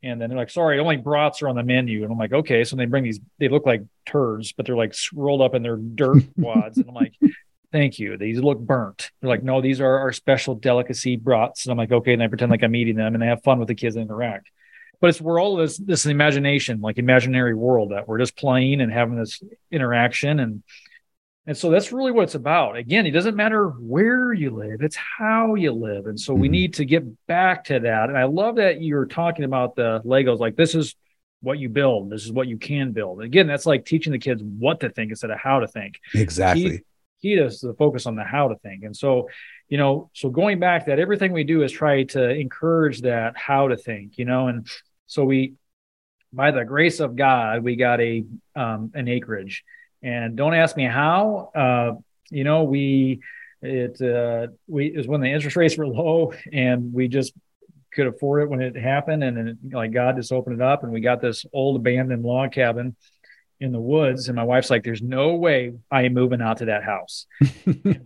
[0.02, 2.02] and then they're like sorry only brats are on the menu.
[2.02, 2.64] And i'm like okay.
[2.64, 5.76] So they bring these they look like turds but they're like rolled up in their
[5.76, 6.78] dirt wads.
[6.78, 7.14] And i'm like
[7.72, 8.16] thank you.
[8.16, 9.10] These look burnt.
[9.20, 12.12] They're like no these are our special delicacy brats and i'm like okay.
[12.12, 14.04] And i pretend like i'm eating them and they have fun with the kids and
[14.04, 14.50] interact
[15.00, 18.92] but it's we're all this this imagination, like imaginary world that we're just playing and
[18.92, 20.62] having this interaction and
[21.46, 22.76] and so that's really what it's about.
[22.76, 26.06] Again, it doesn't matter where you live, it's how you live.
[26.06, 26.42] And so mm-hmm.
[26.42, 28.08] we need to get back to that.
[28.08, 30.94] And I love that you're talking about the Legos like this is
[31.40, 33.22] what you build, this is what you can build.
[33.22, 35.98] Again, that's like teaching the kids what to think instead of how to think.
[36.14, 36.84] Exactly.
[37.22, 38.84] Key is to focus on the how to think.
[38.84, 39.28] And so,
[39.68, 43.68] you know, so going back that everything we do is try to encourage that how
[43.68, 44.68] to think, you know, and
[45.10, 45.54] so we,
[46.32, 49.64] by the grace of God, we got a um, an acreage,
[50.04, 51.50] and don't ask me how.
[51.52, 53.18] Uh, you know, we
[53.60, 57.32] it uh, we is when the interest rates were low, and we just
[57.92, 60.92] could afford it when it happened, and then like God just opened it up, and
[60.92, 62.94] we got this old abandoned log cabin
[63.60, 64.28] in the woods.
[64.28, 67.26] And my wife's like, there's no way I am moving out to that house.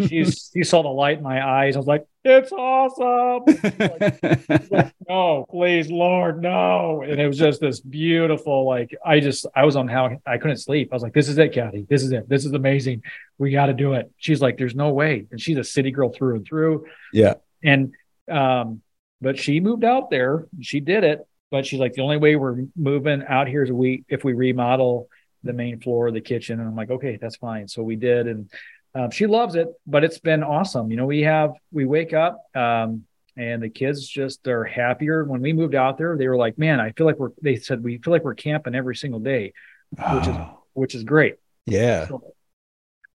[0.09, 1.77] she's, she saw the light in my eyes.
[1.77, 3.45] I was like, it's awesome.
[3.79, 7.03] Like, like, no, please, Lord, no.
[7.03, 10.57] And it was just this beautiful, like, I just, I was on how I couldn't
[10.57, 10.89] sleep.
[10.91, 11.87] I was like, this is it, Kathy.
[11.89, 12.29] This is it.
[12.29, 13.03] This is amazing.
[13.39, 14.11] We got to do it.
[14.17, 15.27] She's like, there's no way.
[15.31, 16.87] And she's a city girl through and through.
[17.13, 17.35] Yeah.
[17.63, 17.95] And,
[18.29, 18.83] um,
[19.21, 20.47] but she moved out there.
[20.61, 21.27] She did it.
[21.51, 25.09] But she's like, the only way we're moving out here is we if we remodel
[25.45, 26.59] the main floor of the kitchen.
[26.59, 27.69] And I'm like, okay, that's fine.
[27.69, 28.27] So we did.
[28.27, 28.51] And
[28.95, 30.91] um, she loves it, but it's been awesome.
[30.91, 33.05] You know, we have, we wake up um,
[33.37, 35.25] and the kids just are happier.
[35.25, 37.85] When we moved out there, they were like, man, I feel like we're, they said,
[37.85, 39.53] we feel like we're camping every single day,
[39.91, 40.37] which is,
[40.73, 41.37] which is great.
[41.67, 42.09] Yeah.
[42.09, 42.35] So,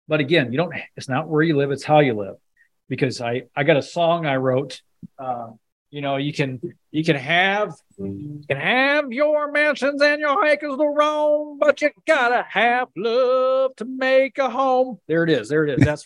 [0.08, 2.36] but again, you don't, it's not where you live, it's how you live.
[2.89, 4.82] Because I, I got a song I wrote
[5.18, 5.50] uh,
[5.91, 6.60] you know, you can
[6.91, 11.89] you can have you can have your mansions and your acres to roam, but you
[12.06, 14.99] gotta have love to make a home.
[15.08, 15.49] There it is.
[15.49, 15.86] There it is.
[15.86, 16.06] That's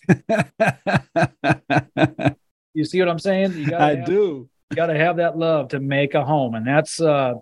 [2.73, 3.57] you see what I'm saying?
[3.57, 4.49] You gotta I have, do.
[4.71, 7.33] You gotta have that love to make a home, and that's uh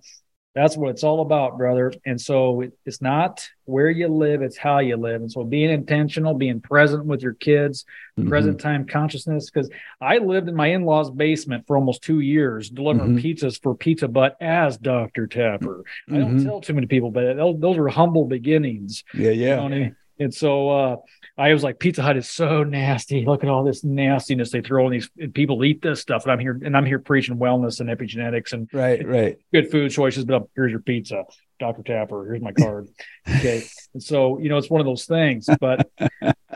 [0.53, 1.93] that's what it's all about, brother.
[2.05, 5.21] And so it's not where you live, it's how you live.
[5.21, 7.85] And so being intentional, being present with your kids,
[8.19, 8.27] mm-hmm.
[8.27, 9.49] present time consciousness.
[9.49, 9.69] Because
[10.01, 13.25] I lived in my in law's basement for almost two years, delivering mm-hmm.
[13.25, 15.27] pizzas for Pizza Butt as Dr.
[15.27, 15.83] Tapper.
[16.09, 16.15] Mm-hmm.
[16.15, 16.45] I don't mm-hmm.
[16.45, 19.05] tell too many people, but those, those were humble beginnings.
[19.13, 19.49] Yeah, yeah.
[19.49, 19.95] You know I mean?
[20.19, 20.95] And so, uh,
[21.37, 23.25] I was like, Pizza Hut is so nasty.
[23.27, 26.23] Look at all this nastiness they throw in these people eat this stuff.
[26.23, 29.37] And I'm here and I'm here preaching wellness and epigenetics and right, right.
[29.53, 31.23] Good food choices, but here's your pizza.
[31.59, 31.83] Dr.
[31.83, 32.89] Tapper, here's my card.
[33.29, 33.63] Okay.
[33.93, 35.47] and so, you know, it's one of those things.
[35.59, 35.89] But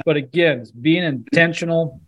[0.05, 2.01] but again, being intentional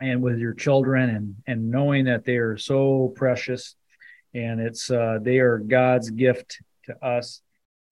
[0.00, 3.76] and with your children and and knowing that they are so precious
[4.34, 7.42] and it's uh they are God's gift to us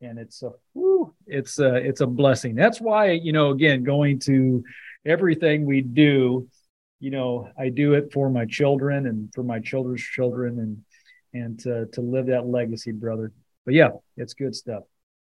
[0.00, 2.54] and it's a whew, it's a it's a blessing.
[2.54, 4.64] That's why you know again going to
[5.06, 6.48] everything we do,
[6.98, 11.58] you know I do it for my children and for my children's children and and
[11.60, 13.32] to to live that legacy, brother.
[13.64, 14.84] But yeah, it's good stuff.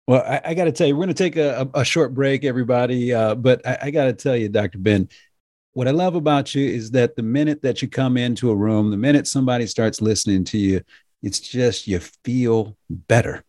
[0.06, 2.42] Well, I, I got to tell you, we're going to take a, a, short break,
[2.42, 3.12] everybody.
[3.12, 4.78] Uh, but I, I got to tell you, Dr.
[4.78, 5.06] Ben,
[5.74, 8.90] what I love about you is that the minute that you come into a room,
[8.90, 10.80] the minute somebody starts listening to you,
[11.22, 13.44] it's just you feel better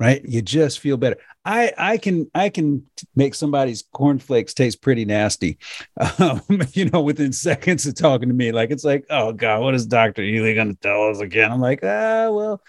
[0.00, 0.24] right?
[0.24, 1.18] You just feel better.
[1.44, 2.84] I i can i can
[3.16, 5.56] make somebody's cornflakes taste pretty nasty
[6.18, 8.50] um, you know within seconds of talking to me.
[8.50, 11.52] Like it's like oh god what is dr ealy going to tell us again?
[11.52, 12.60] I'm like ah well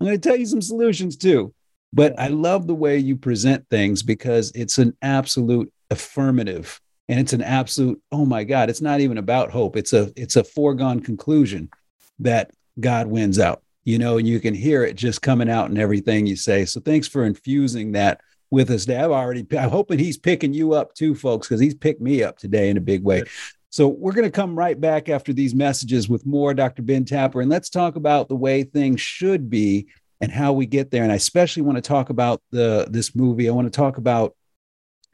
[0.00, 1.54] i'm going to tell you some solutions too.
[1.92, 7.32] But i love the way you present things because it's an absolute affirmative and it's
[7.32, 9.76] an absolute oh my god it's not even about hope.
[9.76, 11.70] It's a it's a foregone conclusion
[12.18, 15.78] that god wins out you know, and you can hear it just coming out in
[15.78, 16.66] everything you say.
[16.66, 18.20] So thanks for infusing that
[18.50, 18.84] with us.
[18.84, 22.36] Dad, already, I'm hoping he's picking you up too, folks, because he's picked me up
[22.36, 23.22] today in a big way.
[23.70, 26.82] So we're going to come right back after these messages with more Dr.
[26.82, 29.86] Ben Tapper, and let's talk about the way things should be
[30.20, 31.02] and how we get there.
[31.02, 33.48] And I especially want to talk about the this movie.
[33.48, 34.36] I want to talk about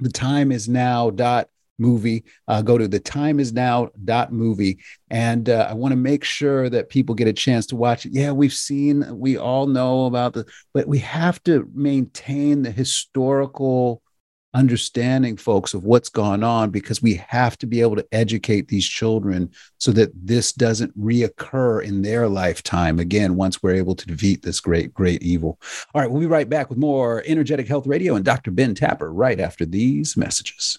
[0.01, 2.25] the time is now dot movie.
[2.49, 4.79] Uh, go to the time is now dot movie.
[5.11, 8.13] And uh, I want to make sure that people get a chance to watch it.
[8.13, 14.03] Yeah, we've seen, we all know about the, but we have to maintain the historical
[14.55, 18.87] understanding folks of what's gone on because we have to be able to educate these
[18.87, 24.43] children so that this doesn't reoccur in their lifetime again once we're able to defeat
[24.43, 25.59] this great great evil
[25.93, 29.13] all right we'll be right back with more energetic health radio and dr ben tapper
[29.13, 30.79] right after these messages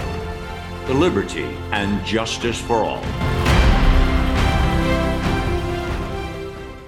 [0.93, 3.01] liberty, and justice for all.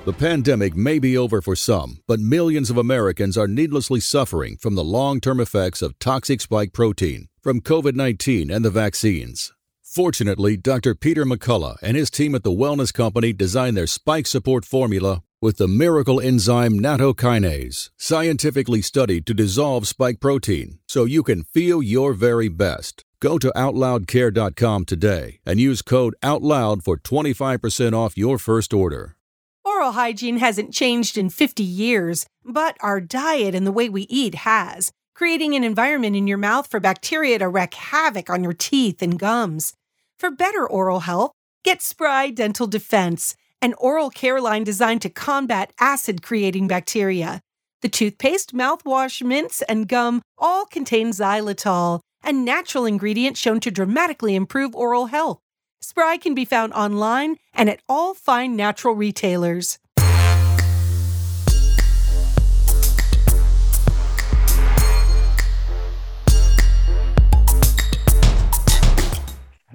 [0.05, 4.75] The pandemic may be over for some, but millions of Americans are needlessly suffering from
[4.75, 9.53] the long term effects of toxic spike protein from COVID 19 and the vaccines.
[9.81, 10.93] Fortunately, Dr.
[10.93, 15.57] Peter McCullough and his team at the Wellness Company designed their spike support formula with
[15.57, 22.13] the miracle enzyme nattokinase, scientifically studied to dissolve spike protein so you can feel your
[22.13, 23.05] very best.
[23.23, 29.15] Go to OutLoudCare.com today and use code OUTLOUD for 25% off your first order.
[29.63, 34.35] Oral hygiene hasn't changed in 50 years, but our diet and the way we eat
[34.35, 39.01] has, creating an environment in your mouth for bacteria to wreak havoc on your teeth
[39.01, 39.73] and gums.
[40.19, 41.31] For better oral health,
[41.63, 47.39] get Spry Dental Defense, an oral care line designed to combat acid creating bacteria.
[47.81, 54.35] The toothpaste, mouthwash, mints, and gum all contain xylitol a natural ingredient shown to dramatically
[54.35, 55.39] improve oral health.
[55.81, 59.79] Spry can be found online and at all fine natural retailers.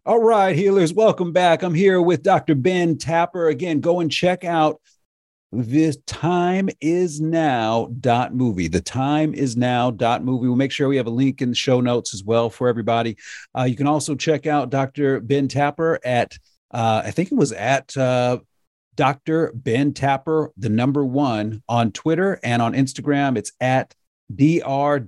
[0.06, 1.62] All right, healers, welcome back.
[1.62, 2.54] I'm here with Dr.
[2.54, 3.48] Ben Tapper.
[3.48, 4.80] Again, go and check out
[5.50, 8.68] the time is now dot movie.
[8.68, 10.46] The time is now dot movie.
[10.46, 13.16] We'll make sure we have a link in the show notes as well for everybody.
[13.56, 16.36] Uh, you can also check out dr ben tapper at
[16.72, 18.38] uh, i think it was at uh,
[18.96, 23.38] dr ben tapper the number one on twitter and on instagram.
[23.38, 23.94] It's at
[24.34, 25.02] dr.b.e.n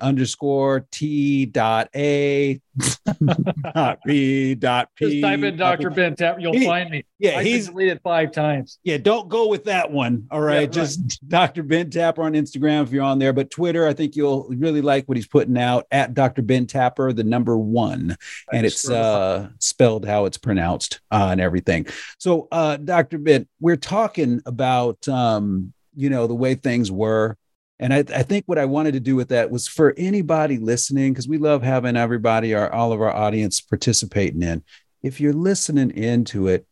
[0.00, 2.60] underscore t dot a
[3.74, 5.20] dot b dot p.
[5.20, 5.90] Just type in Dr.
[5.90, 7.04] Ben Tap, you'll he, find me.
[7.18, 8.78] Yeah, I he's deleted five times.
[8.82, 10.26] Yeah, don't go with that one.
[10.30, 10.72] All right, yeah, right.
[10.72, 11.62] just Dr.
[11.62, 15.04] Ben Tapper on Instagram if you're on there, but Twitter, I think you'll really like
[15.06, 16.40] what he's putting out at Dr.
[16.40, 18.16] Ben Tapper, the number one,
[18.52, 21.86] and it's uh, spelled how it's pronounced uh, and everything.
[22.18, 23.18] So, uh, Dr.
[23.18, 27.36] Ben, we're talking about um, you know the way things were
[27.82, 31.12] and I, I, think what I wanted to do with that was for anybody listening,
[31.12, 34.62] because we love having everybody, our all of our audience participating in.
[35.02, 36.64] If you're listening into it,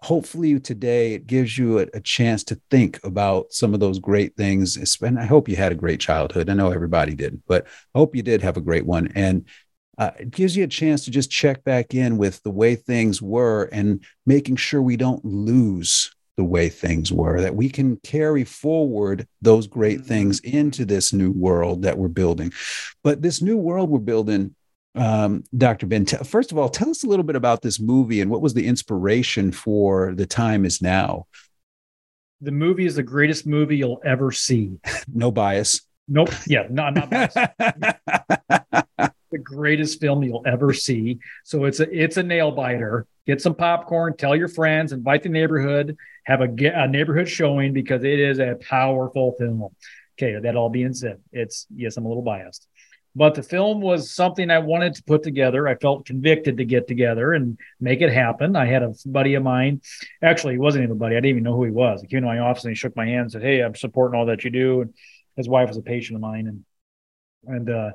[0.00, 4.36] hopefully today it gives you a, a, chance to think about some of those great
[4.36, 4.96] things.
[5.02, 6.48] And I hope you had a great childhood.
[6.48, 9.12] I know everybody did, but I hope you did have a great one.
[9.14, 9.46] And
[9.98, 13.20] uh, it gives you a chance to just check back in with the way things
[13.20, 18.44] were and making sure we don't lose the way things were, that we can carry
[18.44, 20.08] forward those great mm-hmm.
[20.08, 22.52] things into this new world that we're building.
[23.02, 24.54] But this new world we're building,
[24.94, 25.86] um, Dr.
[25.86, 28.42] Ben, t- first of all, tell us a little bit about this movie and what
[28.42, 31.26] was the inspiration for The Time Is Now?
[32.40, 34.78] The movie is the greatest movie you'll ever see.
[35.12, 35.82] no bias.
[36.06, 36.30] Nope.
[36.46, 37.34] Yeah, not not bias.
[39.34, 41.18] the greatest film you'll ever see.
[41.42, 43.06] So it's a it's a nail biter.
[43.26, 48.02] Get some popcorn, tell your friends, invite the neighborhood have a, a neighborhood showing because
[48.02, 49.68] it is a powerful film.
[50.18, 52.66] Okay, that all being said, it's yes, I'm a little biased.
[53.16, 55.68] but the film was something I wanted to put together.
[55.68, 58.56] I felt convicted to get together and make it happen.
[58.56, 59.80] I had a buddy of mine,
[60.22, 61.16] actually, he wasn't even a buddy.
[61.16, 62.00] I didn't even know who he was.
[62.00, 64.18] He came to my office and he shook my hand and said, Hey, I'm supporting
[64.18, 64.82] all that you do.
[64.82, 64.94] And
[65.36, 66.46] his wife was a patient of mine.
[66.46, 66.64] And,
[67.56, 67.90] and, uh,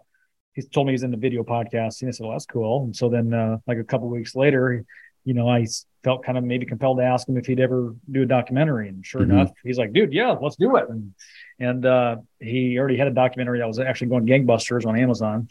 [0.53, 2.01] he told me he's in the video podcast.
[2.01, 2.83] And I said, Well, that's cool.
[2.83, 4.83] And so then, uh, like a couple weeks later,
[5.25, 5.67] you know, I
[6.03, 8.89] felt kind of maybe compelled to ask him if he'd ever do a documentary.
[8.89, 9.31] And sure mm-hmm.
[9.31, 10.89] enough, he's like, dude, yeah, let's do it.
[10.89, 11.13] And
[11.59, 15.49] and uh, he already had a documentary that was actually going gangbusters on Amazon.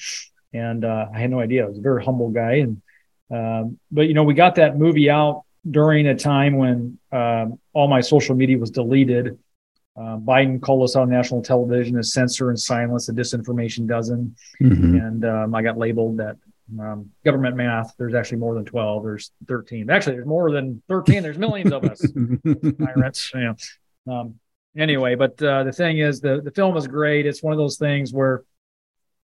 [0.54, 1.64] And uh, I had no idea.
[1.64, 2.64] I was a very humble guy.
[2.64, 2.82] And
[3.30, 7.88] um, but you know, we got that movie out during a time when um, all
[7.88, 9.38] my social media was deleted.
[9.96, 14.94] Uh, Biden called us on national television to censor and silence the disinformation dozen, mm-hmm.
[14.94, 16.36] and um, I got labeled that
[16.80, 17.94] um, government math.
[17.98, 19.02] There's actually more than twelve.
[19.02, 19.90] There's thirteen.
[19.90, 21.22] Actually, there's more than thirteen.
[21.22, 22.04] There's millions of us
[22.78, 23.32] pirates.
[23.34, 23.54] Yeah.
[24.06, 24.34] Um,
[24.76, 27.26] anyway, but uh, the thing is, the the film is great.
[27.26, 28.44] It's one of those things where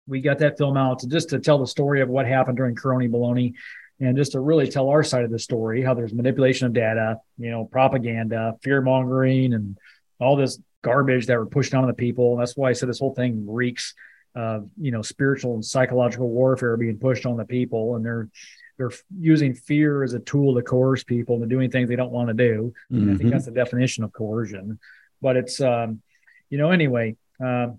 [0.07, 2.75] we got that film out to just to tell the story of what happened during
[2.75, 3.53] Corona Baloney,
[3.99, 7.17] and just to really tell our side of the story, how there's manipulation of data,
[7.37, 9.77] you know, propaganda, fear mongering, and
[10.19, 12.33] all this garbage that were pushed on the people.
[12.33, 13.93] And that's why I said this whole thing reeks
[14.35, 18.29] of you know spiritual and psychological warfare being pushed on the people, and they're
[18.77, 22.29] they're using fear as a tool to coerce people into doing things they don't want
[22.29, 22.73] to do.
[22.91, 23.03] Mm-hmm.
[23.03, 23.29] I think mm-hmm.
[23.29, 24.79] that's the definition of coercion
[25.21, 26.01] but it's um,
[26.49, 27.77] you know anyway um,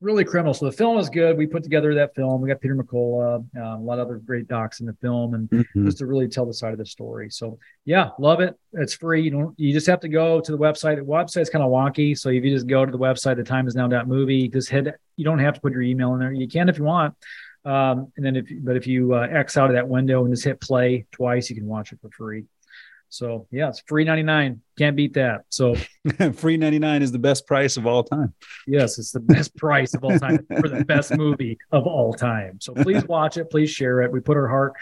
[0.00, 0.52] really criminal.
[0.52, 1.36] So the film is good.
[1.36, 2.42] We put together that film.
[2.42, 5.48] We got Peter McCullough, um, a lot of other great docs in the film, and
[5.48, 5.86] mm-hmm.
[5.86, 7.30] just to really tell the side of the story.
[7.30, 8.54] So yeah, love it.
[8.72, 9.22] It's free.
[9.22, 9.58] You don't.
[9.58, 10.96] You just have to go to the website.
[10.96, 12.16] The website's kind of wonky.
[12.16, 14.48] So if you just go to the website, the time is now movie.
[14.48, 14.94] Just hit.
[15.16, 16.32] You don't have to put your email in there.
[16.32, 17.14] You can if you want.
[17.64, 20.44] Um, and then if but if you uh, X out of that window and just
[20.44, 22.44] hit play twice, you can watch it for free.
[23.14, 24.60] So yeah, it's free 99.
[24.76, 25.42] Can't beat that.
[25.48, 25.76] So
[26.34, 28.34] free 99 is the best price of all time.
[28.66, 32.58] Yes, it's the best price of all time for the best movie of all time.
[32.60, 33.50] So please watch it.
[33.50, 34.10] Please share it.
[34.10, 34.72] We put our heart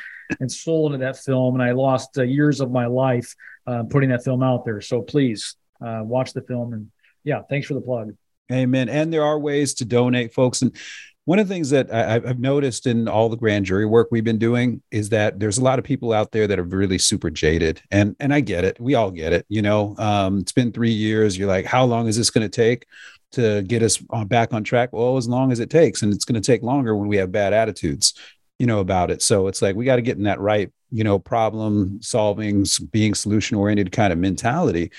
[0.41, 3.35] and soul into that film, and I lost uh, years of my life
[3.67, 4.81] uh, putting that film out there.
[4.81, 6.73] So please uh, watch the film.
[6.73, 6.91] And
[7.25, 8.15] yeah, thanks for the plug.
[8.53, 8.89] Amen.
[8.89, 10.63] And there are ways to donate, folks.
[10.63, 10.77] And
[11.25, 14.25] one of the things that I, have noticed in all the grand jury work we've
[14.25, 17.31] been doing is that there's a lot of people out there that are really super
[17.31, 18.81] jaded, and and I get it.
[18.81, 19.47] We all get it.
[19.49, 21.39] You know, um, it's been three years.
[21.39, 22.87] You're like, how long is this going to take
[23.33, 24.93] to get us on, back on track?
[24.93, 27.31] Well, as long as it takes, and it's going to take longer when we have
[27.31, 28.15] bad attitudes,
[28.59, 29.23] you know, about it.
[29.23, 33.15] So it's like we got to get in that right, you know, problem solving, being
[33.15, 34.91] solution oriented kind of mentality.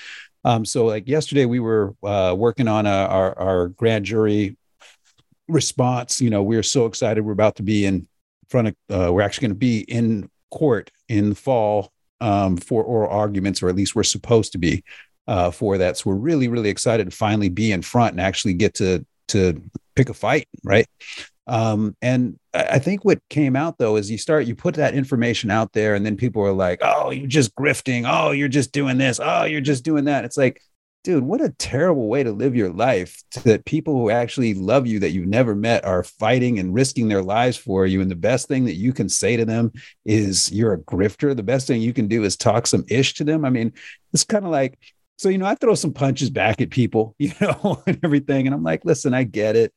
[0.44, 4.56] Um, so like yesterday, we were uh, working on a, our, our grand jury
[5.48, 6.20] response.
[6.20, 7.24] You know, we're so excited.
[7.24, 8.06] We're about to be in
[8.48, 12.82] front of, uh, we're actually going to be in court in the fall um, for
[12.82, 14.84] oral arguments, or at least we're supposed to be
[15.26, 15.96] uh, for that.
[15.96, 19.62] So we're really, really excited to finally be in front and actually get to to
[19.96, 20.86] pick a fight, right?
[21.46, 25.50] Um, and I think what came out though is you start, you put that information
[25.50, 28.04] out there, and then people are like, "Oh, you're just grifting.
[28.06, 29.20] Oh, you're just doing this.
[29.22, 30.60] Oh, you're just doing that." It's like,
[31.04, 34.98] dude, what a terrible way to live your life that people who actually love you
[35.00, 38.00] that you've never met are fighting and risking their lives for you.
[38.00, 39.70] And the best thing that you can say to them
[40.06, 41.36] is you're a grifter.
[41.36, 43.44] The best thing you can do is talk some ish to them.
[43.44, 43.74] I mean,
[44.14, 44.78] it's kind of like,
[45.18, 48.46] so, you know, I throw some punches back at people, you know, and everything.
[48.46, 49.72] And I'm like, listen, I get it.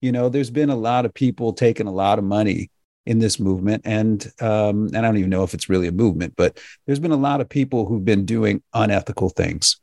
[0.00, 2.70] You know, there's been a lot of people taking a lot of money
[3.06, 6.34] in this movement and um, and I don't even know if it's really a movement,
[6.36, 9.80] but there's been a lot of people who've been doing unethical things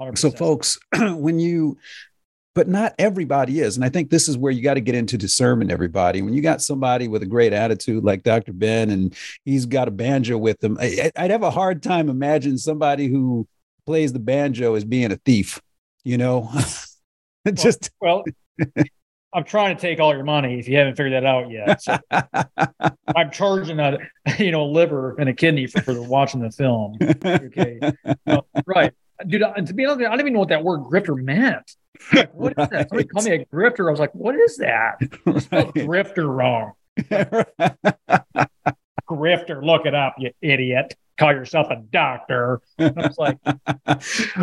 [0.00, 0.18] 100%.
[0.18, 1.78] So, folks, when you,
[2.54, 3.76] but not everybody is.
[3.76, 6.22] And I think this is where you got to get into discernment, everybody.
[6.22, 8.52] When you got somebody with a great attitude like Dr.
[8.52, 9.14] Ben and
[9.44, 13.48] he's got a banjo with him, I, would have a hard time imagining somebody who
[13.86, 15.60] plays the banjo as being a thief,
[16.04, 16.50] you know?
[17.52, 18.24] Just, well,
[18.66, 18.84] well
[19.34, 21.82] I'm trying to take all your money if you haven't figured that out yet.
[21.82, 21.98] So
[23.16, 23.98] I'm charging a
[24.38, 26.96] you know liver and a kidney for, for watching the film.
[27.24, 27.80] Okay,
[28.66, 28.92] right
[29.26, 31.76] dude, to be honest, I don't even know what that word grifter meant.
[32.12, 32.88] Like, what is that?
[32.88, 33.88] Somebody called me a grifter.
[33.88, 34.96] I was like, what is that?
[35.24, 35.72] Right.
[35.74, 36.72] grifter wrong.
[39.08, 40.96] grifter, look it up, you idiot.
[41.16, 42.60] Call yourself a doctor.
[42.78, 43.38] And I was like,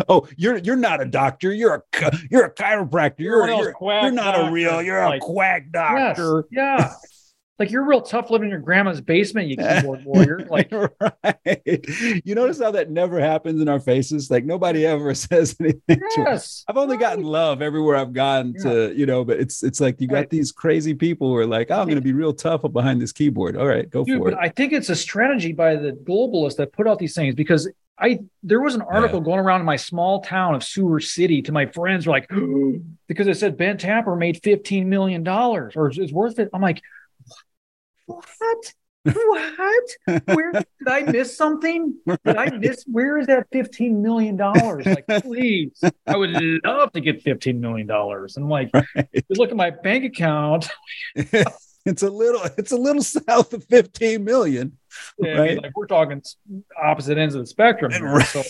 [0.08, 1.52] "Oh, you're you're not a doctor.
[1.52, 3.18] You're a you're a chiropractor.
[3.18, 4.48] You're you're, you're, not doctor.
[4.48, 4.82] a real.
[4.82, 6.94] You're like, a quack doctor." Yes, yeah,
[7.58, 10.46] like you're real tough living in your grandma's basement, you keyboard warrior.
[10.50, 12.22] Like, right.
[12.24, 14.30] You notice how that never happens in our faces?
[14.30, 16.00] Like nobody ever says anything.
[16.16, 16.64] Yes.
[16.66, 17.00] I've only right.
[17.00, 18.62] gotten love everywhere I've gone yeah.
[18.64, 20.30] to, you know, but it's it's like you got right.
[20.30, 23.12] these crazy people who are like, oh, I'm going to be real tough behind this
[23.12, 23.56] keyboard.
[23.56, 24.38] All right, go Dude, for it.
[24.40, 28.20] I think it's a strategy by the globalists that put out these things because I
[28.42, 29.24] there was an article yeah.
[29.24, 32.28] going around in my small town of Sewer City to my friends were like
[33.08, 36.48] because it said Ben Tapper made 15 million dollars or it's worth it.
[36.52, 36.82] I'm like,
[38.06, 38.74] what?
[39.04, 40.24] what?
[40.26, 41.94] Where did I miss something?
[42.06, 44.86] Did I miss where is that 15 million dollars?
[44.86, 46.30] Like, please, I would
[46.64, 48.36] love to get 15 million dollars.
[48.36, 49.24] And like, right.
[49.30, 50.68] look at my bank account.
[51.14, 54.78] it's a little, it's a little south of 15 million.
[55.18, 55.40] Yeah, right?
[55.40, 56.22] I mean, like we're talking
[56.80, 57.92] opposite ends of the spectrum.
[58.02, 58.26] Right.
[58.26, 58.42] So,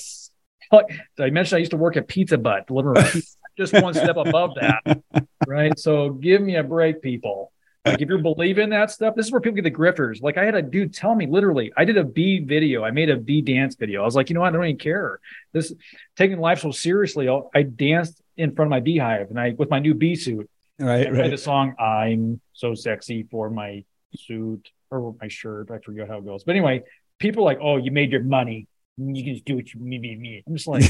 [0.70, 0.86] like
[1.18, 3.22] I mentioned, I used to work at Pizza Butt, delivering
[3.56, 5.02] just one step above that.
[5.44, 5.76] Right.
[5.76, 7.52] So give me a break, people.
[7.84, 10.22] Like if you believe in that stuff, this is where people get the grifters.
[10.22, 12.84] Like I had a dude tell me literally, I did a B video.
[12.84, 14.02] I made a B dance video.
[14.02, 14.50] I was like, you know what?
[14.50, 15.18] I don't even care.
[15.52, 15.72] This
[16.16, 17.28] taking life so seriously.
[17.28, 20.48] I danced in front of my beehive and I with my new bee suit.
[20.78, 21.30] Right, I right.
[21.30, 26.24] The song "I'm so sexy for my suit or my shirt." I forget how it
[26.24, 26.82] goes, but anyway,
[27.18, 28.68] people are like, "Oh, you made your money.
[28.96, 30.84] You can just do what you me me me." I'm just like,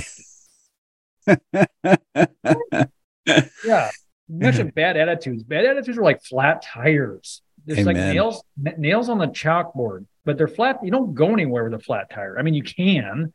[3.64, 3.90] yeah
[4.38, 4.74] mentioned mm-hmm.
[4.74, 5.42] bad attitudes.
[5.42, 7.42] Bad attitudes are like flat tires.
[7.66, 7.94] It's Amen.
[7.94, 8.42] like nails
[8.78, 10.78] nails on the chalkboard, but they're flat.
[10.82, 12.38] You don't go anywhere with a flat tire.
[12.38, 13.32] I mean, you can,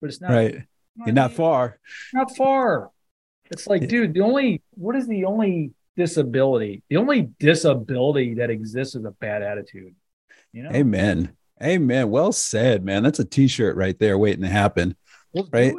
[0.00, 0.62] but it's not right.
[1.04, 1.78] You're not far.
[2.12, 2.90] Not far.
[3.50, 6.82] It's like, dude, the only what is the only disability?
[6.88, 9.94] The only disability that exists is a bad attitude.
[10.52, 10.70] You know?
[10.70, 11.36] Amen.
[11.62, 12.10] Amen.
[12.10, 13.02] Well said, man.
[13.02, 14.96] That's a t-shirt right there waiting to happen.
[15.34, 15.74] Let's right.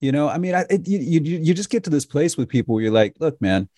[0.00, 2.48] You know, I mean, I, it, you, you, you just get to this place with
[2.48, 3.68] people where you're like, look, man,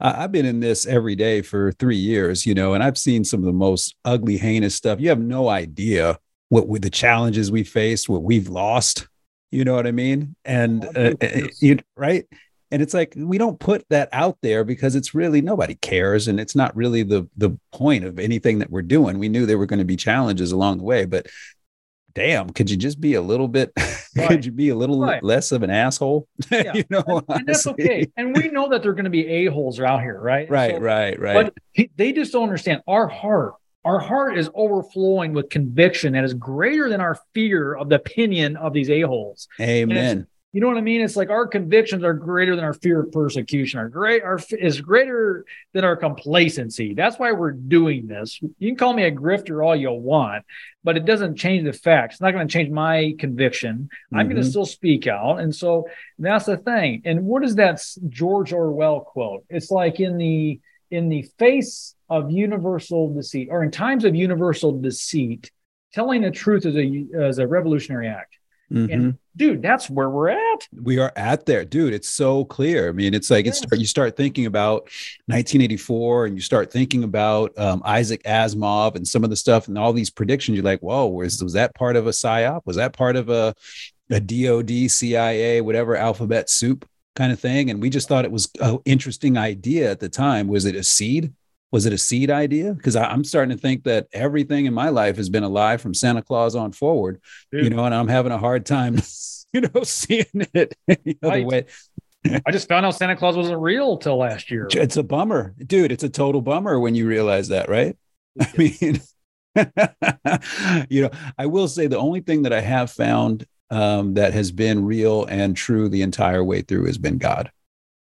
[0.00, 3.24] I, I've been in this every day for three years, you know, and I've seen
[3.24, 5.00] some of the most ugly, heinous stuff.
[5.00, 6.18] You have no idea
[6.48, 9.06] what with the challenges we faced, what we've lost.
[9.52, 10.36] You know what I mean?
[10.44, 12.24] And uh, uh you, right.
[12.72, 16.38] And it's like we don't put that out there because it's really nobody cares, and
[16.38, 19.18] it's not really the the point of anything that we're doing.
[19.18, 21.26] We knew there were going to be challenges along the way, but
[22.14, 23.72] damn, could you just be a little bit,
[24.16, 24.28] right.
[24.28, 25.22] could you be a little right.
[25.22, 26.26] less of an asshole?
[26.50, 26.74] Yeah.
[26.74, 28.10] you know, and, and, that's okay.
[28.16, 30.50] And we know that they're going to be a-holes out here, right?
[30.50, 31.52] Right, so, right, right.
[31.76, 33.54] But they just don't understand our heart.
[33.84, 38.56] Our heart is overflowing with conviction that is greater than our fear of the opinion
[38.56, 39.48] of these a-holes.
[39.58, 40.26] Amen.
[40.52, 41.00] You know what I mean?
[41.00, 43.78] It's like our convictions are greater than our fear of persecution.
[43.78, 46.92] Our great our is greater than our complacency.
[46.92, 48.40] That's why we're doing this.
[48.58, 50.44] You can call me a grifter all you want,
[50.82, 52.16] but it doesn't change the facts.
[52.16, 53.90] It's not going to change my conviction.
[53.90, 54.18] Mm-hmm.
[54.18, 55.86] I'm going to still speak out, and so
[56.18, 57.02] that's the thing.
[57.04, 59.44] And what is that George Orwell quote?
[59.50, 64.80] It's like in the in the face of universal deceit, or in times of universal
[64.80, 65.52] deceit,
[65.94, 68.39] telling the truth is a is a revolutionary act.
[68.72, 68.92] Mm-hmm.
[68.92, 70.68] And dude, that's where we're at.
[70.72, 71.92] We are at there, dude.
[71.92, 72.88] It's so clear.
[72.88, 73.52] I mean, it's like yeah.
[73.52, 74.82] it's you start thinking about
[75.26, 79.76] 1984, and you start thinking about um, Isaac Asimov and some of the stuff, and
[79.76, 80.56] all these predictions.
[80.56, 82.62] You're like, whoa, was was that part of a psyop?
[82.64, 83.54] Was that part of a
[84.10, 87.70] a DoD, CIA, whatever alphabet soup kind of thing?
[87.70, 90.46] And we just thought it was an interesting idea at the time.
[90.46, 91.32] Was it a seed?
[91.72, 92.74] Was it a seed idea?
[92.74, 95.94] Because I'm starting to think that everything in my life has been a lie from
[95.94, 97.20] Santa Claus on forward,
[97.52, 97.64] Dude.
[97.64, 99.00] you know, and I'm having a hard time,
[99.52, 101.46] you know, seeing it any other right.
[101.46, 101.66] way.
[102.46, 104.68] I just found out Santa Claus wasn't real till last year.
[104.70, 105.90] It's a bummer, dude.
[105.92, 107.96] It's a total bummer when you realize that, right?
[108.38, 109.00] I mean,
[110.90, 114.52] you know, I will say the only thing that I have found um, that has
[114.52, 117.50] been real and true the entire way through has been God,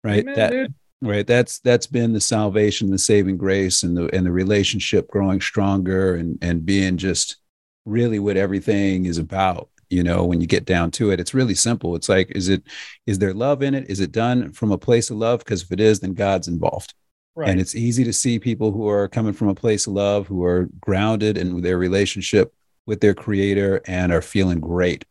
[0.04, 0.22] right?
[0.22, 0.74] Amen, that dude
[1.08, 1.26] right?
[1.26, 6.16] That's that's been the salvation the saving grace and the and the relationship growing stronger
[6.16, 7.38] and and being just
[7.86, 11.20] really what everything is about you know when you get down to it.
[11.20, 11.96] It's really simple.
[11.96, 12.64] It's like is it
[13.06, 13.90] is there love in it?
[13.90, 15.40] Is it done from a place of love?
[15.40, 16.94] Because if it is then god's involved.
[17.36, 17.50] Right.
[17.50, 20.44] and it's easy to see people who are coming from a place of love who
[20.44, 22.54] are grounded in their relationship
[22.86, 25.04] with their creator and are feeling great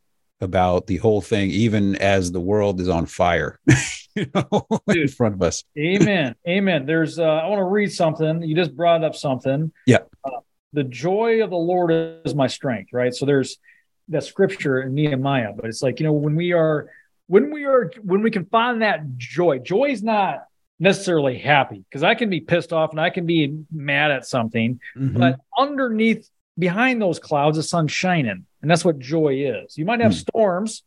[0.43, 3.59] about the whole thing even as the world is on fire
[4.15, 5.65] you know, in front of us.
[5.79, 6.35] amen.
[6.47, 6.87] Amen.
[6.87, 8.43] There's, uh, I want to read something.
[8.43, 9.73] You just brought up something.
[9.87, 9.99] Yeah.
[10.25, 10.31] Uh,
[10.73, 11.91] the joy of the Lord
[12.25, 13.15] is my strength, right?
[13.15, 13.59] So there's
[14.09, 16.91] that scripture in Nehemiah, but it's like, you know, when we are,
[17.27, 20.45] when we are, when we can find that joy, joy is not
[20.79, 24.81] necessarily happy because I can be pissed off and I can be mad at something,
[24.97, 25.19] mm-hmm.
[25.19, 26.29] but underneath,
[26.59, 28.47] behind those clouds, the sun's shining.
[28.63, 29.77] And that's what joy is.
[29.77, 30.25] You might have mm.
[30.29, 30.83] storms,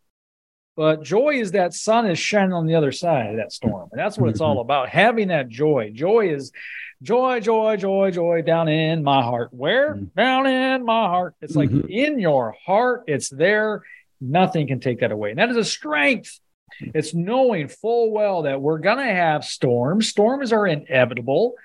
[0.76, 3.90] but joy is that sun is shining on the other side of that storm.
[3.92, 4.62] And that's what it's all mm-hmm.
[4.62, 4.90] about.
[4.90, 5.92] Having that joy.
[5.94, 6.52] Joy is
[7.02, 9.50] joy, joy, joy, joy down in my heart.
[9.52, 9.96] Where?
[9.96, 10.20] Mm-hmm.
[10.20, 11.36] Down in my heart.
[11.42, 11.88] It's like mm-hmm.
[11.88, 13.84] in your heart, it's there.
[14.20, 15.30] Nothing can take that away.
[15.30, 16.40] And that is a strength.
[16.80, 20.10] It's knowing full well that we're going to have storms.
[20.10, 21.56] Storms are inevitable,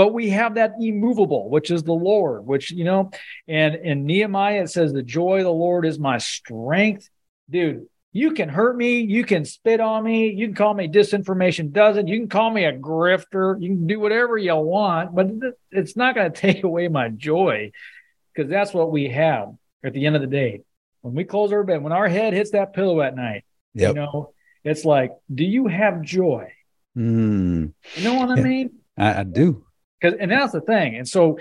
[0.00, 3.10] but we have that immovable, which is the Lord, which, you know,
[3.46, 7.10] and in Nehemiah, it says, The joy of the Lord is my strength
[7.50, 11.70] dude, you can hurt me, you can spit on me, you can call me disinformation
[11.70, 15.32] doesn't, you can call me a grifter, you can do whatever you want, but
[15.70, 17.70] it's not going to take away my joy
[18.34, 19.52] because that's what we have
[19.84, 20.62] at the end of the day.
[21.02, 23.44] When we close our bed, when our head hits that pillow at night,
[23.74, 23.90] yep.
[23.90, 24.32] you know,
[24.64, 26.54] it's like, do you have joy?
[26.96, 27.74] Mm.
[27.96, 28.70] You know what I mean?
[28.96, 29.66] I, I do.
[30.00, 30.96] Because, and that's the thing.
[30.96, 31.38] And so,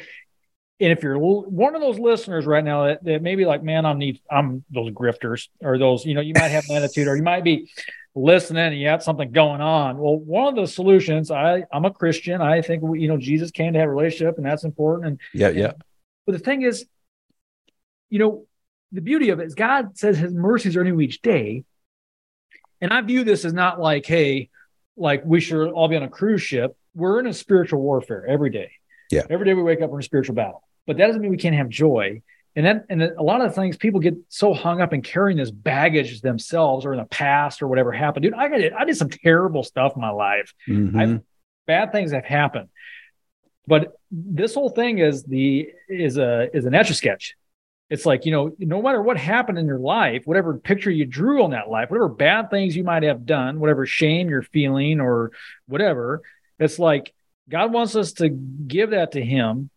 [0.82, 3.98] and if you're one of those listeners right now that, that maybe like, man, I'm
[3.98, 7.24] need, I'm those grifters or those, you know, you might have an attitude or you
[7.24, 7.70] might be
[8.16, 9.98] listening and you have something going on.
[9.98, 12.42] Well, one of the solutions, I, I'm a Christian.
[12.42, 15.08] I think, you know, Jesus came to have a relationship and that's important.
[15.08, 15.74] And yeah, yeah.
[16.26, 16.86] But the thing is,
[18.10, 18.46] you know,
[18.92, 21.66] the beauty of it is God says his mercies are new each day.
[22.82, 24.50] And I view this as not like, hey,
[24.96, 26.78] like we should all be on a cruise ship.
[27.00, 28.72] We're in a spiritual warfare every day.
[29.10, 29.24] Yeah.
[29.30, 30.64] Every day we wake up, we're in a spiritual battle.
[30.86, 32.22] But that doesn't mean we can't have joy.
[32.56, 35.52] And then, and a lot of things people get so hung up in carrying this
[35.52, 38.24] baggage themselves or in the past or whatever happened.
[38.24, 38.74] Dude, I got it.
[38.74, 40.54] I did some terrible stuff in my life.
[40.68, 41.18] Mm-hmm.
[41.66, 42.70] bad things have happened.
[43.68, 47.36] But this whole thing is the is a is an etch a sketch
[47.90, 51.44] it's like you know no matter what happened in your life whatever picture you drew
[51.44, 55.32] on that life whatever bad things you might have done whatever shame you're feeling or
[55.68, 56.22] whatever
[56.60, 57.14] it's like
[57.50, 59.70] god wants us to give that to him.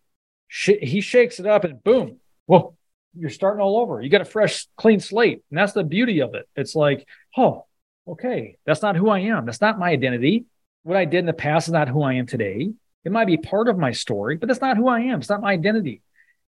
[0.49, 2.75] He shakes it up and boom well
[3.15, 4.01] you're starting all over.
[4.01, 5.43] You got a fresh clean slate.
[5.51, 6.47] And that's the beauty of it.
[6.55, 7.07] It's like
[7.37, 7.65] oh
[8.07, 9.45] okay that's not who i am.
[9.45, 10.45] That's not my identity.
[10.83, 12.71] What i did in the past is not who i am today.
[13.05, 15.19] It might be part of my story but that's not who i am.
[15.19, 16.01] It's not my identity.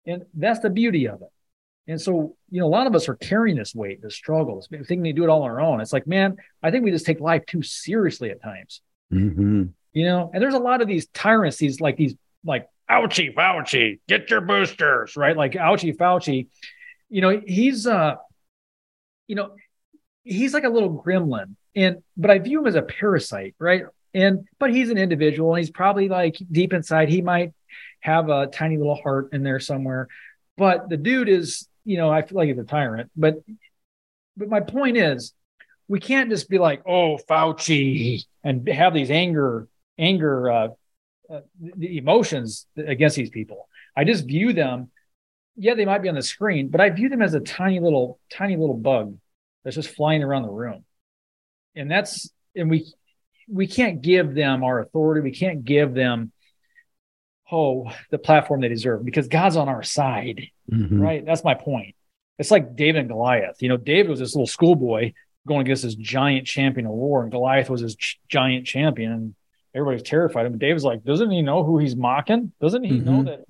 [0.07, 1.29] And that's the beauty of it.
[1.91, 5.03] And so, you know, a lot of us are carrying this weight, this struggle, thinking
[5.03, 5.81] they do it all on our own.
[5.81, 8.81] It's like, man, I think we just take life too seriously at times.
[9.13, 9.65] Mm-hmm.
[9.93, 12.15] You know, and there's a lot of these tyrants, these like these
[12.45, 15.37] like ouchie Fauci, get your boosters, right?
[15.37, 16.49] Like ouchie Fauci,
[17.09, 18.17] you know, he's uh,
[19.27, 19.55] you know,
[20.23, 21.57] he's like a little gremlin.
[21.75, 23.85] And but I view him as a parasite, right?
[24.15, 27.53] And but he's an individual and he's probably like deep inside, he might
[28.01, 30.09] have a tiny little heart in there somewhere.
[30.57, 33.11] But the dude is you know, I feel like he's a tyrant.
[33.17, 33.43] But
[34.37, 35.33] but my point is,
[35.89, 39.67] we can't just be like, oh, Fauci, and have these anger
[40.01, 40.69] anger uh,
[41.31, 43.69] uh, the emotions against these people.
[43.97, 44.91] I just view them.
[45.57, 48.19] Yeah, they might be on the screen, but I view them as a tiny little
[48.33, 49.17] tiny little bug
[49.63, 50.85] that's just flying around the room,
[51.77, 52.93] and that's and we
[53.49, 55.21] we can't give them our authority.
[55.21, 56.33] We can't give them
[57.53, 61.01] oh the platform they deserve because God's on our side, mm-hmm.
[61.01, 61.25] right?
[61.25, 61.95] That's my point.
[62.39, 63.61] It's like David and Goliath.
[63.61, 65.13] You know, David was this little schoolboy
[65.47, 69.35] going against this giant champion of war, and Goliath was his ch- giant champion, and
[69.75, 70.59] everybody's terrified of him.
[70.59, 72.53] David's like, doesn't he know who he's mocking?
[72.61, 73.05] Doesn't he mm-hmm.
[73.05, 73.45] know that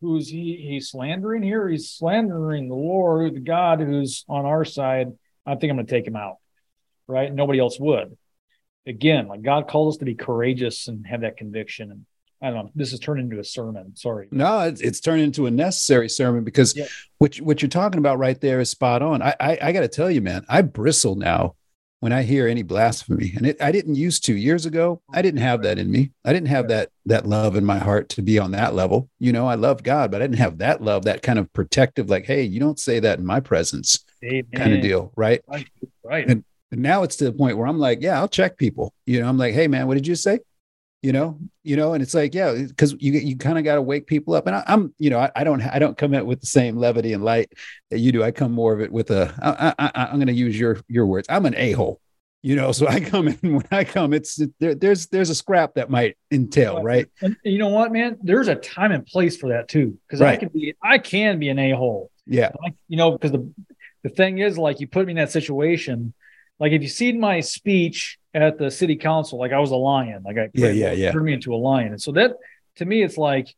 [0.00, 1.68] who's he he's slandering here?
[1.68, 5.12] He's slandering the Lord, the God who's on our side.
[5.46, 6.36] I think I'm going to take him out.
[7.06, 7.32] Right?
[7.32, 8.16] Nobody else would.
[8.86, 11.90] Again, like God called us to be courageous and have that conviction.
[11.90, 12.06] And
[12.40, 12.72] I don't know.
[12.74, 13.94] This has turned into a sermon.
[13.94, 14.28] Sorry.
[14.30, 16.86] No, it's, it's turned into a necessary sermon because yeah.
[17.18, 19.22] what what you're talking about right there is spot on.
[19.22, 21.54] I I, I got to tell you, man, I bristle now
[22.02, 25.00] when I hear any blasphemy, and it, I didn't used to years ago.
[25.14, 26.10] I didn't have that in me.
[26.24, 29.08] I didn't have that that love in my heart to be on that level.
[29.20, 32.10] You know, I love God, but I didn't have that love, that kind of protective,
[32.10, 34.48] like, hey, you don't say that in my presence, Amen.
[34.52, 35.42] kind of deal, right?
[35.46, 35.68] Right.
[36.02, 36.28] right.
[36.28, 36.42] And,
[36.72, 38.92] and now it's to the point where I'm like, yeah, I'll check people.
[39.06, 40.40] You know, I'm like, hey, man, what did you say?
[41.02, 43.82] You know you know and it's like yeah because you you kind of got to
[43.82, 44.46] wake people up.
[44.46, 46.76] And I, am you know I, I, don't i don't come at with the same
[46.76, 47.52] levity and light
[47.90, 48.22] that you do.
[48.22, 51.06] I come more of it with a I, I, i'm going to use your your
[51.06, 51.26] words.
[51.28, 52.00] I'm an a-hole
[52.44, 55.74] you know so i come in when i come it's there, there's there's a scrap
[55.74, 57.06] that might entail right?
[57.22, 58.18] and you know what man?
[58.22, 60.34] There's a time and place for that too because right.
[60.34, 62.10] i can be i can be an a-hole.
[62.26, 62.52] Yeah.
[62.88, 63.52] You know because the
[64.04, 66.14] the thing is like you put me in that situation
[66.62, 70.22] like if you see my speech at the city council, like I was a lion,
[70.24, 71.10] like I yeah, yeah, yeah.
[71.10, 71.88] turned me into a lion.
[71.88, 72.36] And so that
[72.76, 73.52] to me, it's like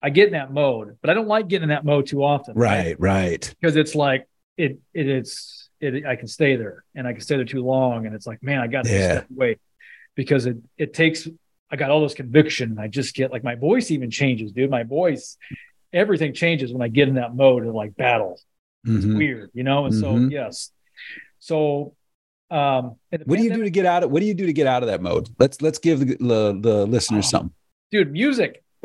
[0.00, 2.54] I get in that mode, but I don't like getting in that mode too often.
[2.54, 3.52] Right, right.
[3.60, 7.34] Because it's like it, it it's it I can stay there and I can stay
[7.34, 8.06] there too long.
[8.06, 9.10] And it's like, man, I got to yeah.
[9.14, 9.58] step away
[10.14, 11.26] because it it takes
[11.72, 12.70] I got all this conviction.
[12.70, 14.70] And I just get like my voice even changes, dude.
[14.70, 15.36] My voice,
[15.92, 18.40] everything changes when I get in that mode of like battle.
[18.84, 19.16] It's mm-hmm.
[19.16, 19.86] weird, you know?
[19.86, 20.28] And mm-hmm.
[20.28, 20.70] so yes.
[21.40, 21.94] So
[22.50, 24.66] um, what do you do to get out of what do you do to get
[24.66, 25.28] out of that mode?
[25.38, 27.52] Let's let's give the the, the listeners oh, something.
[27.90, 28.62] Dude, music.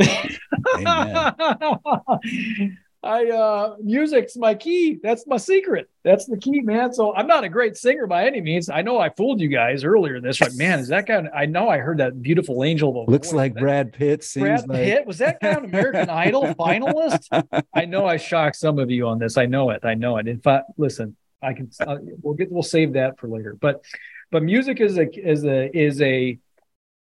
[3.03, 4.97] I uh music's my key.
[5.03, 5.89] That's my secret.
[6.03, 6.93] That's the key, man.
[6.93, 8.69] So I'm not a great singer by any means.
[8.69, 10.39] I know I fooled you guys earlier this.
[10.39, 11.27] Like, man, is that guy?
[11.35, 13.05] I know I heard that beautiful angel.
[13.07, 13.35] Looks voice.
[13.35, 14.25] like that, Brad Pitt.
[14.37, 14.77] Brad like...
[14.77, 17.63] Pitt was that guy an American Idol finalist?
[17.73, 19.37] I know I shocked some of you on this.
[19.37, 19.83] I know it.
[19.83, 20.27] I know it.
[20.29, 23.55] In fact, listen, I can uh, we'll get we'll save that for later.
[23.59, 23.83] But
[24.31, 26.39] but music is a is a is a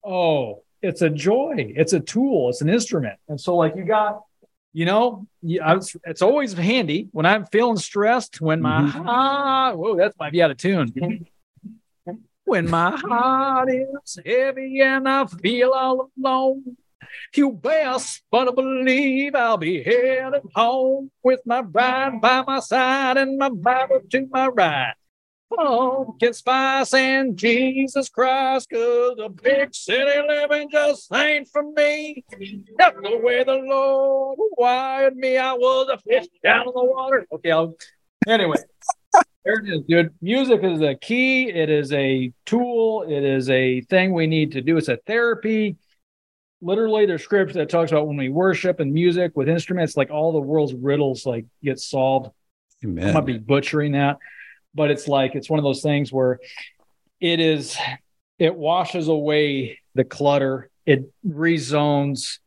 [0.04, 1.72] oh it's a joy.
[1.76, 2.48] It's a tool.
[2.50, 3.18] It's an instrument.
[3.28, 4.22] And so like you got
[4.74, 5.26] you know,
[5.62, 8.40] I was, it's always handy when I'm feeling stressed.
[8.40, 9.02] When my mm-hmm.
[9.02, 11.26] heart, whoa, that might be out of tune.
[12.44, 16.76] when my heart is heavy and I feel all alone,
[17.34, 23.38] you best but believe I'll be headed home with my bride by my side and
[23.38, 24.94] my Bible to my right.
[25.58, 32.24] Oh, Pumpkin spice and Jesus Christ, cause the big city living just ain't for me.
[32.78, 35.36] That's the way the Lord wired me.
[35.36, 37.26] I was a fish down in the water.
[37.32, 37.74] Okay, I'll,
[38.26, 38.56] anyway.
[39.44, 40.14] There it is, dude.
[40.22, 41.50] Music is a key.
[41.50, 43.02] It is a tool.
[43.02, 44.76] It is a thing we need to do.
[44.76, 45.76] It's a therapy
[46.62, 50.32] literally there's scripture that talks about when we worship and music with instruments, like all
[50.32, 52.30] the world's riddles like get solved.
[52.84, 53.10] Amen.
[53.10, 54.18] I might be butchering that,
[54.74, 56.38] but it's like it's one of those things where
[57.20, 57.76] it is
[58.38, 62.38] it washes away the clutter, it rezones,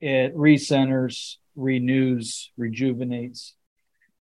[0.00, 3.54] it recenters, renews, rejuvenates.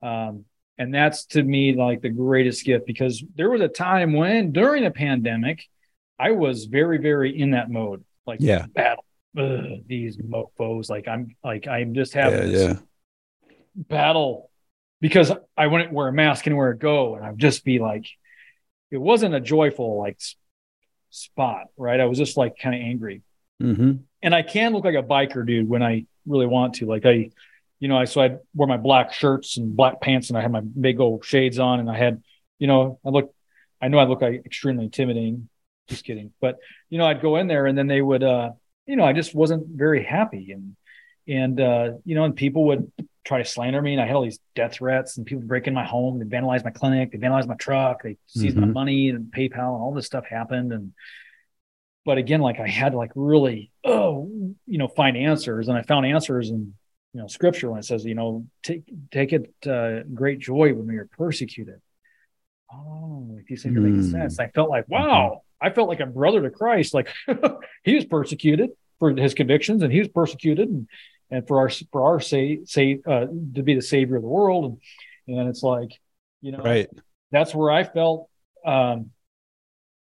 [0.02, 0.44] Um,
[0.78, 4.84] and that's to me like the greatest gift because there was a time when during
[4.84, 5.64] the pandemic,
[6.18, 8.66] I was very, very in that mode like yeah.
[8.74, 9.04] battle
[9.36, 10.90] Ugh, these mofos.
[10.90, 12.74] Like i'm like i'm just having yeah, yeah.
[13.74, 14.50] battle
[15.00, 18.06] because i wouldn't wear a mask anywhere to go and i'd just be like
[18.90, 20.18] it wasn't a joyful like
[21.10, 22.00] spot right?
[22.00, 23.22] I was just like kind of angry.
[23.62, 23.92] Mm-hmm.
[24.22, 26.86] and i can look like a biker dude when i really want to.
[26.86, 27.30] Like i
[27.78, 30.52] you know i so i wore my black shirts and black pants and i had
[30.52, 32.22] my big old shades on and i had
[32.58, 33.34] you know i look
[33.80, 35.48] i know i look like extremely intimidating
[35.88, 36.32] just kidding.
[36.40, 36.58] But
[36.88, 38.50] you know, I'd go in there and then they would uh,
[38.86, 40.76] you know, I just wasn't very happy and
[41.28, 42.90] and uh, you know, and people would
[43.24, 45.74] try to slander me and I had all these death threats and people break in
[45.74, 48.62] my home, they vandalize my clinic, they vandalize my truck, they seize mm-hmm.
[48.62, 50.72] my money and PayPal and all this stuff happened.
[50.72, 50.92] And
[52.04, 54.30] but again, like I had to like really oh,
[54.66, 56.74] you know, find answers and I found answers in
[57.12, 60.86] you know scripture when it says, you know, take take it uh, great joy when
[60.86, 61.80] we are persecuted.
[62.72, 63.74] Oh, if you say mm.
[63.74, 64.38] making sense.
[64.40, 66.94] I felt like, wow, I felt like a brother to Christ.
[66.94, 67.08] Like
[67.84, 70.88] he was persecuted for his convictions, and he was persecuted, and,
[71.30, 74.78] and for our for our say say uh, to be the savior of the world,
[75.26, 75.90] and, and it's like,
[76.40, 76.88] you know, right.
[77.30, 78.28] That's where I felt
[78.66, 79.10] um,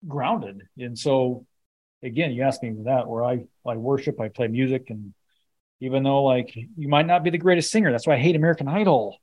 [0.08, 1.46] grounded, and so
[2.04, 5.14] again, you asked me that where I I worship, I play music, and
[5.80, 8.68] even though like you might not be the greatest singer, that's why I hate American
[8.68, 9.18] Idol.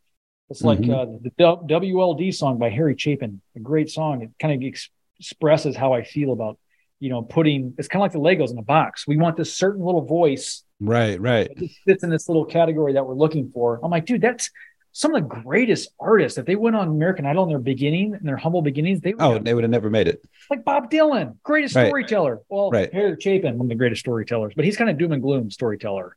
[0.51, 0.93] It's like mm-hmm.
[0.93, 4.23] uh, the WLD song by Harry Chapin, a great song.
[4.23, 4.89] It kind of ex-
[5.21, 6.59] expresses how I feel about,
[7.01, 9.07] you know, putting it's kind of like the Legos in a box.
[9.07, 10.65] We want this certain little voice.
[10.81, 11.51] Right, right.
[11.57, 13.81] It fits in this little category that we're looking for.
[13.83, 14.51] I'm like, dude, that's
[14.93, 16.39] some of the greatest artists.
[16.39, 19.23] If they went on American Idol in their beginning, in their humble beginnings, they would
[19.23, 20.21] oh, have, they would have never made it.
[20.51, 21.87] Like Bob Dylan, greatest right.
[21.87, 22.41] storyteller.
[22.49, 22.93] Well, right.
[22.93, 26.17] Harry Chapin, one of the greatest storytellers, but he's kind of doom and gloom storyteller.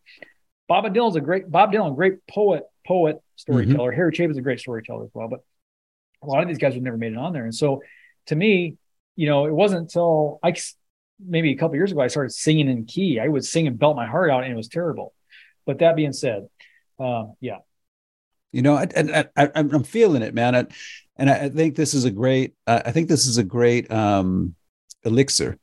[0.67, 3.91] Bob Dylan's a great Bob Dylan, great poet, poet, storyteller.
[3.91, 3.95] Mm-hmm.
[3.97, 5.41] Harry Chapin's a great storyteller as well, but
[6.23, 7.43] a lot of these guys have never made it on there.
[7.43, 7.83] And so,
[8.27, 8.77] to me,
[9.15, 10.55] you know, it wasn't until I
[11.23, 13.19] maybe a couple years ago I started singing in key.
[13.19, 15.13] I would sing and belt my heart out, and it was terrible.
[15.65, 16.47] But that being said,
[16.99, 17.57] um, yeah,
[18.51, 20.55] you know, I, I, I, am feeling it, man.
[20.55, 20.65] I,
[21.15, 22.55] and I, think this is a great.
[22.67, 24.55] I think this is a great um,
[25.03, 25.57] elixir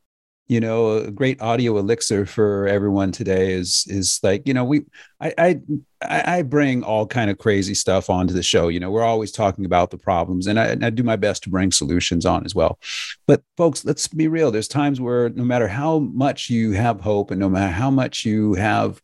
[0.48, 4.84] you know a great audio elixir for everyone today is is like you know we
[5.20, 5.60] I, I
[6.02, 8.68] i bring all kind of crazy stuff onto the show.
[8.68, 11.42] You know we're always talking about the problems and I, and I do my best
[11.44, 12.78] to bring solutions on as well.
[13.26, 14.50] But folks let's be real.
[14.50, 18.24] There's times where no matter how much you have hope and no matter how much
[18.24, 19.00] you have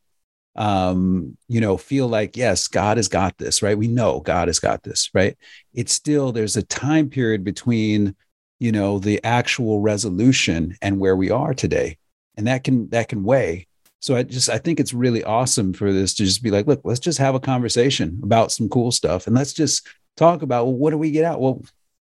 [0.57, 3.77] um you know feel like yes god has got this right?
[3.77, 5.37] We know god has got this right?
[5.75, 8.15] It's still there's a time period between
[8.59, 11.99] you know the actual resolution and where we are today.
[12.37, 13.67] And that can that can weigh.
[14.01, 16.83] So i just i think it's really awesome for this to just be like look
[16.85, 19.87] let's just have a conversation about some cool stuff and let's just
[20.17, 21.41] talk about well what do we get out?
[21.41, 21.65] Well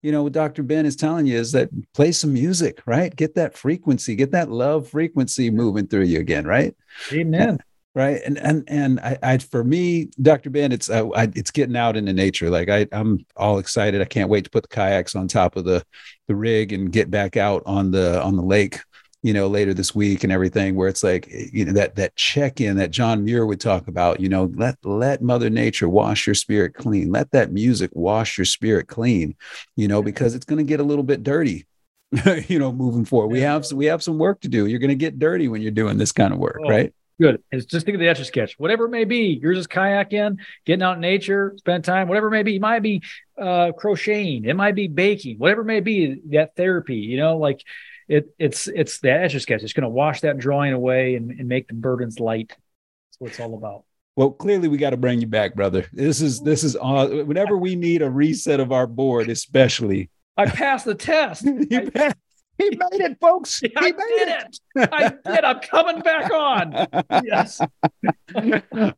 [0.02, 3.16] you know what dr ben is telling you is that play some music right?
[3.16, 6.76] Get that frequency get that love frequency moving through you again right?
[7.14, 7.60] Amen
[7.98, 8.22] right?
[8.24, 11.98] And and and I, I for me dr ben it's uh, I, it's getting out
[11.98, 12.52] into nature.
[12.52, 14.02] Like I, i'm all excited.
[14.02, 15.84] I can't wait to put the kayaks on top of the
[16.28, 18.82] the rig and get back out on the on the lake
[19.24, 22.62] you know later this week and everything where it's like you know that that check
[22.62, 26.36] in that john muir would talk about you know let let mother nature wash your
[26.36, 27.12] spirit clean.
[27.12, 29.36] Let that music wash your spirit clean
[29.76, 31.66] you know because it's going to get a little bit dirty
[32.48, 33.30] you know moving forward.
[33.30, 34.68] We have we have some work to do.
[34.68, 37.42] You're going to get dirty when you're doing this kind of work right Good.
[37.52, 39.40] It's just think of the etch a sketch, whatever it may be.
[39.42, 42.54] You're just kayaking, getting out in nature, spend time, whatever it may be.
[42.54, 43.02] You might be
[43.42, 47.64] uh, crocheting, it might be baking, whatever it may be, that therapy, you know, like
[48.08, 49.64] it, it's, it's the etch a sketch.
[49.64, 52.50] It's going to wash that drawing away and, and make the burdens light.
[52.50, 53.84] That's what it's all about.
[54.16, 55.86] Well, clearly we got to bring you back, brother.
[55.94, 60.10] This is this is uh, whenever we need a reset of our board, especially.
[60.36, 61.48] I passed the test.
[61.70, 62.16] he, passed,
[62.58, 63.60] he made it, folks.
[63.60, 64.90] He I made did it.
[64.92, 65.44] I did.
[65.44, 66.88] I'm coming back on.
[67.24, 67.60] Yes.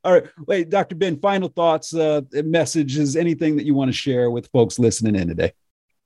[0.03, 0.23] All right.
[0.47, 0.95] Wait, Dr.
[0.95, 5.27] Ben, final thoughts, uh, messages, anything that you want to share with folks listening in
[5.27, 5.53] today?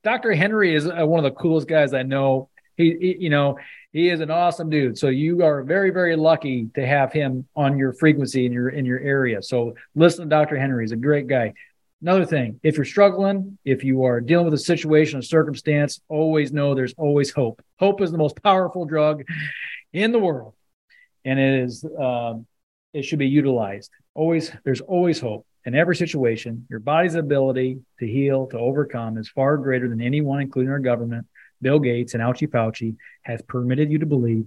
[0.04, 0.34] Dr.
[0.34, 2.49] Henry is uh, one of the coolest guys I know.
[2.76, 3.58] He, he, you know,
[3.91, 4.97] he is an awesome dude.
[4.97, 8.86] So you are very, very lucky to have him on your frequency in your in
[8.86, 9.41] your area.
[9.41, 10.58] So listen to Dr.
[10.58, 10.84] Henry.
[10.84, 11.54] He's a great guy.
[12.04, 16.51] Another thing, if you're struggling, if you are dealing with a situation, a circumstance, always
[16.51, 17.62] know there's always hope.
[17.80, 19.24] Hope is the most powerful drug
[19.93, 20.54] in the world,
[21.24, 22.45] and it is um,
[22.93, 23.89] it should be utilized.
[24.16, 26.68] Always, there's always hope in every situation.
[26.70, 31.26] Your body's ability to heal, to overcome, is far greater than anyone, including our government,
[31.62, 34.45] Bill Gates, and Ouchie Fauci, has permitted you to believe.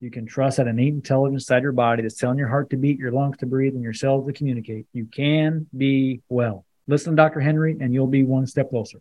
[0.00, 2.98] You can trust that innate intelligence inside your body that's telling your heart to beat,
[2.98, 4.86] your lungs to breathe, and your cells to communicate.
[4.94, 6.64] You can be well.
[6.88, 7.40] Listen to Dr.
[7.40, 9.00] Henry, and you'll be one step closer.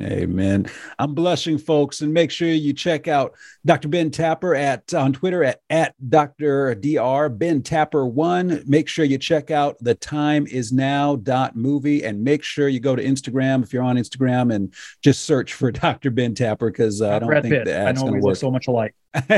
[0.00, 0.66] Amen.
[0.98, 3.86] I'm blushing, folks, and make sure you check out Dr.
[3.86, 6.74] Ben Tapper at on Twitter at, at Dr.
[6.74, 7.28] Dr.
[7.28, 8.64] Ben Tapper one.
[8.66, 12.80] Make sure you check out the time is now dot movie and make sure you
[12.80, 16.10] go to Instagram if you're on Instagram and just search for Dr.
[16.10, 17.66] Ben Tapper because uh, I don't Brad think Pitt.
[17.66, 18.30] that's I know going we to work.
[18.32, 18.96] look so much alike.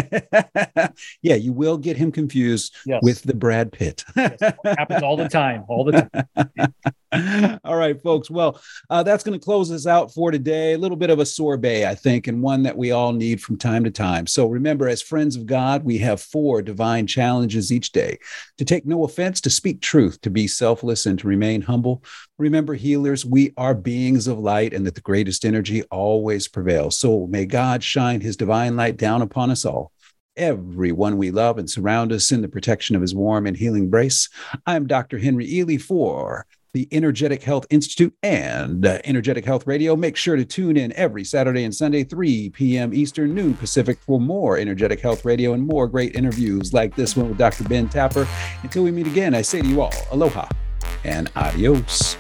[1.23, 3.01] yeah, you will get him confused Yes.
[3.03, 4.05] with the Brad Pitt.
[4.17, 4.39] Yes.
[4.65, 5.65] Happens all the time.
[5.69, 6.75] All the time.
[7.65, 8.29] All right, folks.
[8.31, 8.61] Well,
[8.91, 10.75] uh, that's going to close us out for today.
[10.75, 13.57] A little bit of a sorbet, I think, and one that we all need from
[13.57, 14.27] time to time.
[14.27, 18.19] So remember, as friends of God, we have four divine challenges each day
[18.59, 22.03] to take no offense, to speak truth, to be selfless, and to remain humble.
[22.39, 26.99] Remember, healers, we are beings of light and that the greatest energy always prevails.
[26.99, 29.91] So may God shine his divine light down upon us all
[30.37, 34.29] everyone we love and surround us in the protection of his warm and healing embrace.
[34.67, 35.17] I'm Dr.
[35.17, 39.97] Henry Ealy for the Energetic Health Institute and uh, Energetic Health Radio.
[39.97, 42.93] Make sure to tune in every Saturday and Sunday, 3 p.m.
[42.93, 47.31] Eastern, noon Pacific, for more Energetic Health Radio and more great interviews like this one
[47.31, 47.65] with Dr.
[47.65, 48.29] Ben Tapper.
[48.63, 50.47] Until we meet again, I say to you all, aloha
[51.03, 52.19] and adios.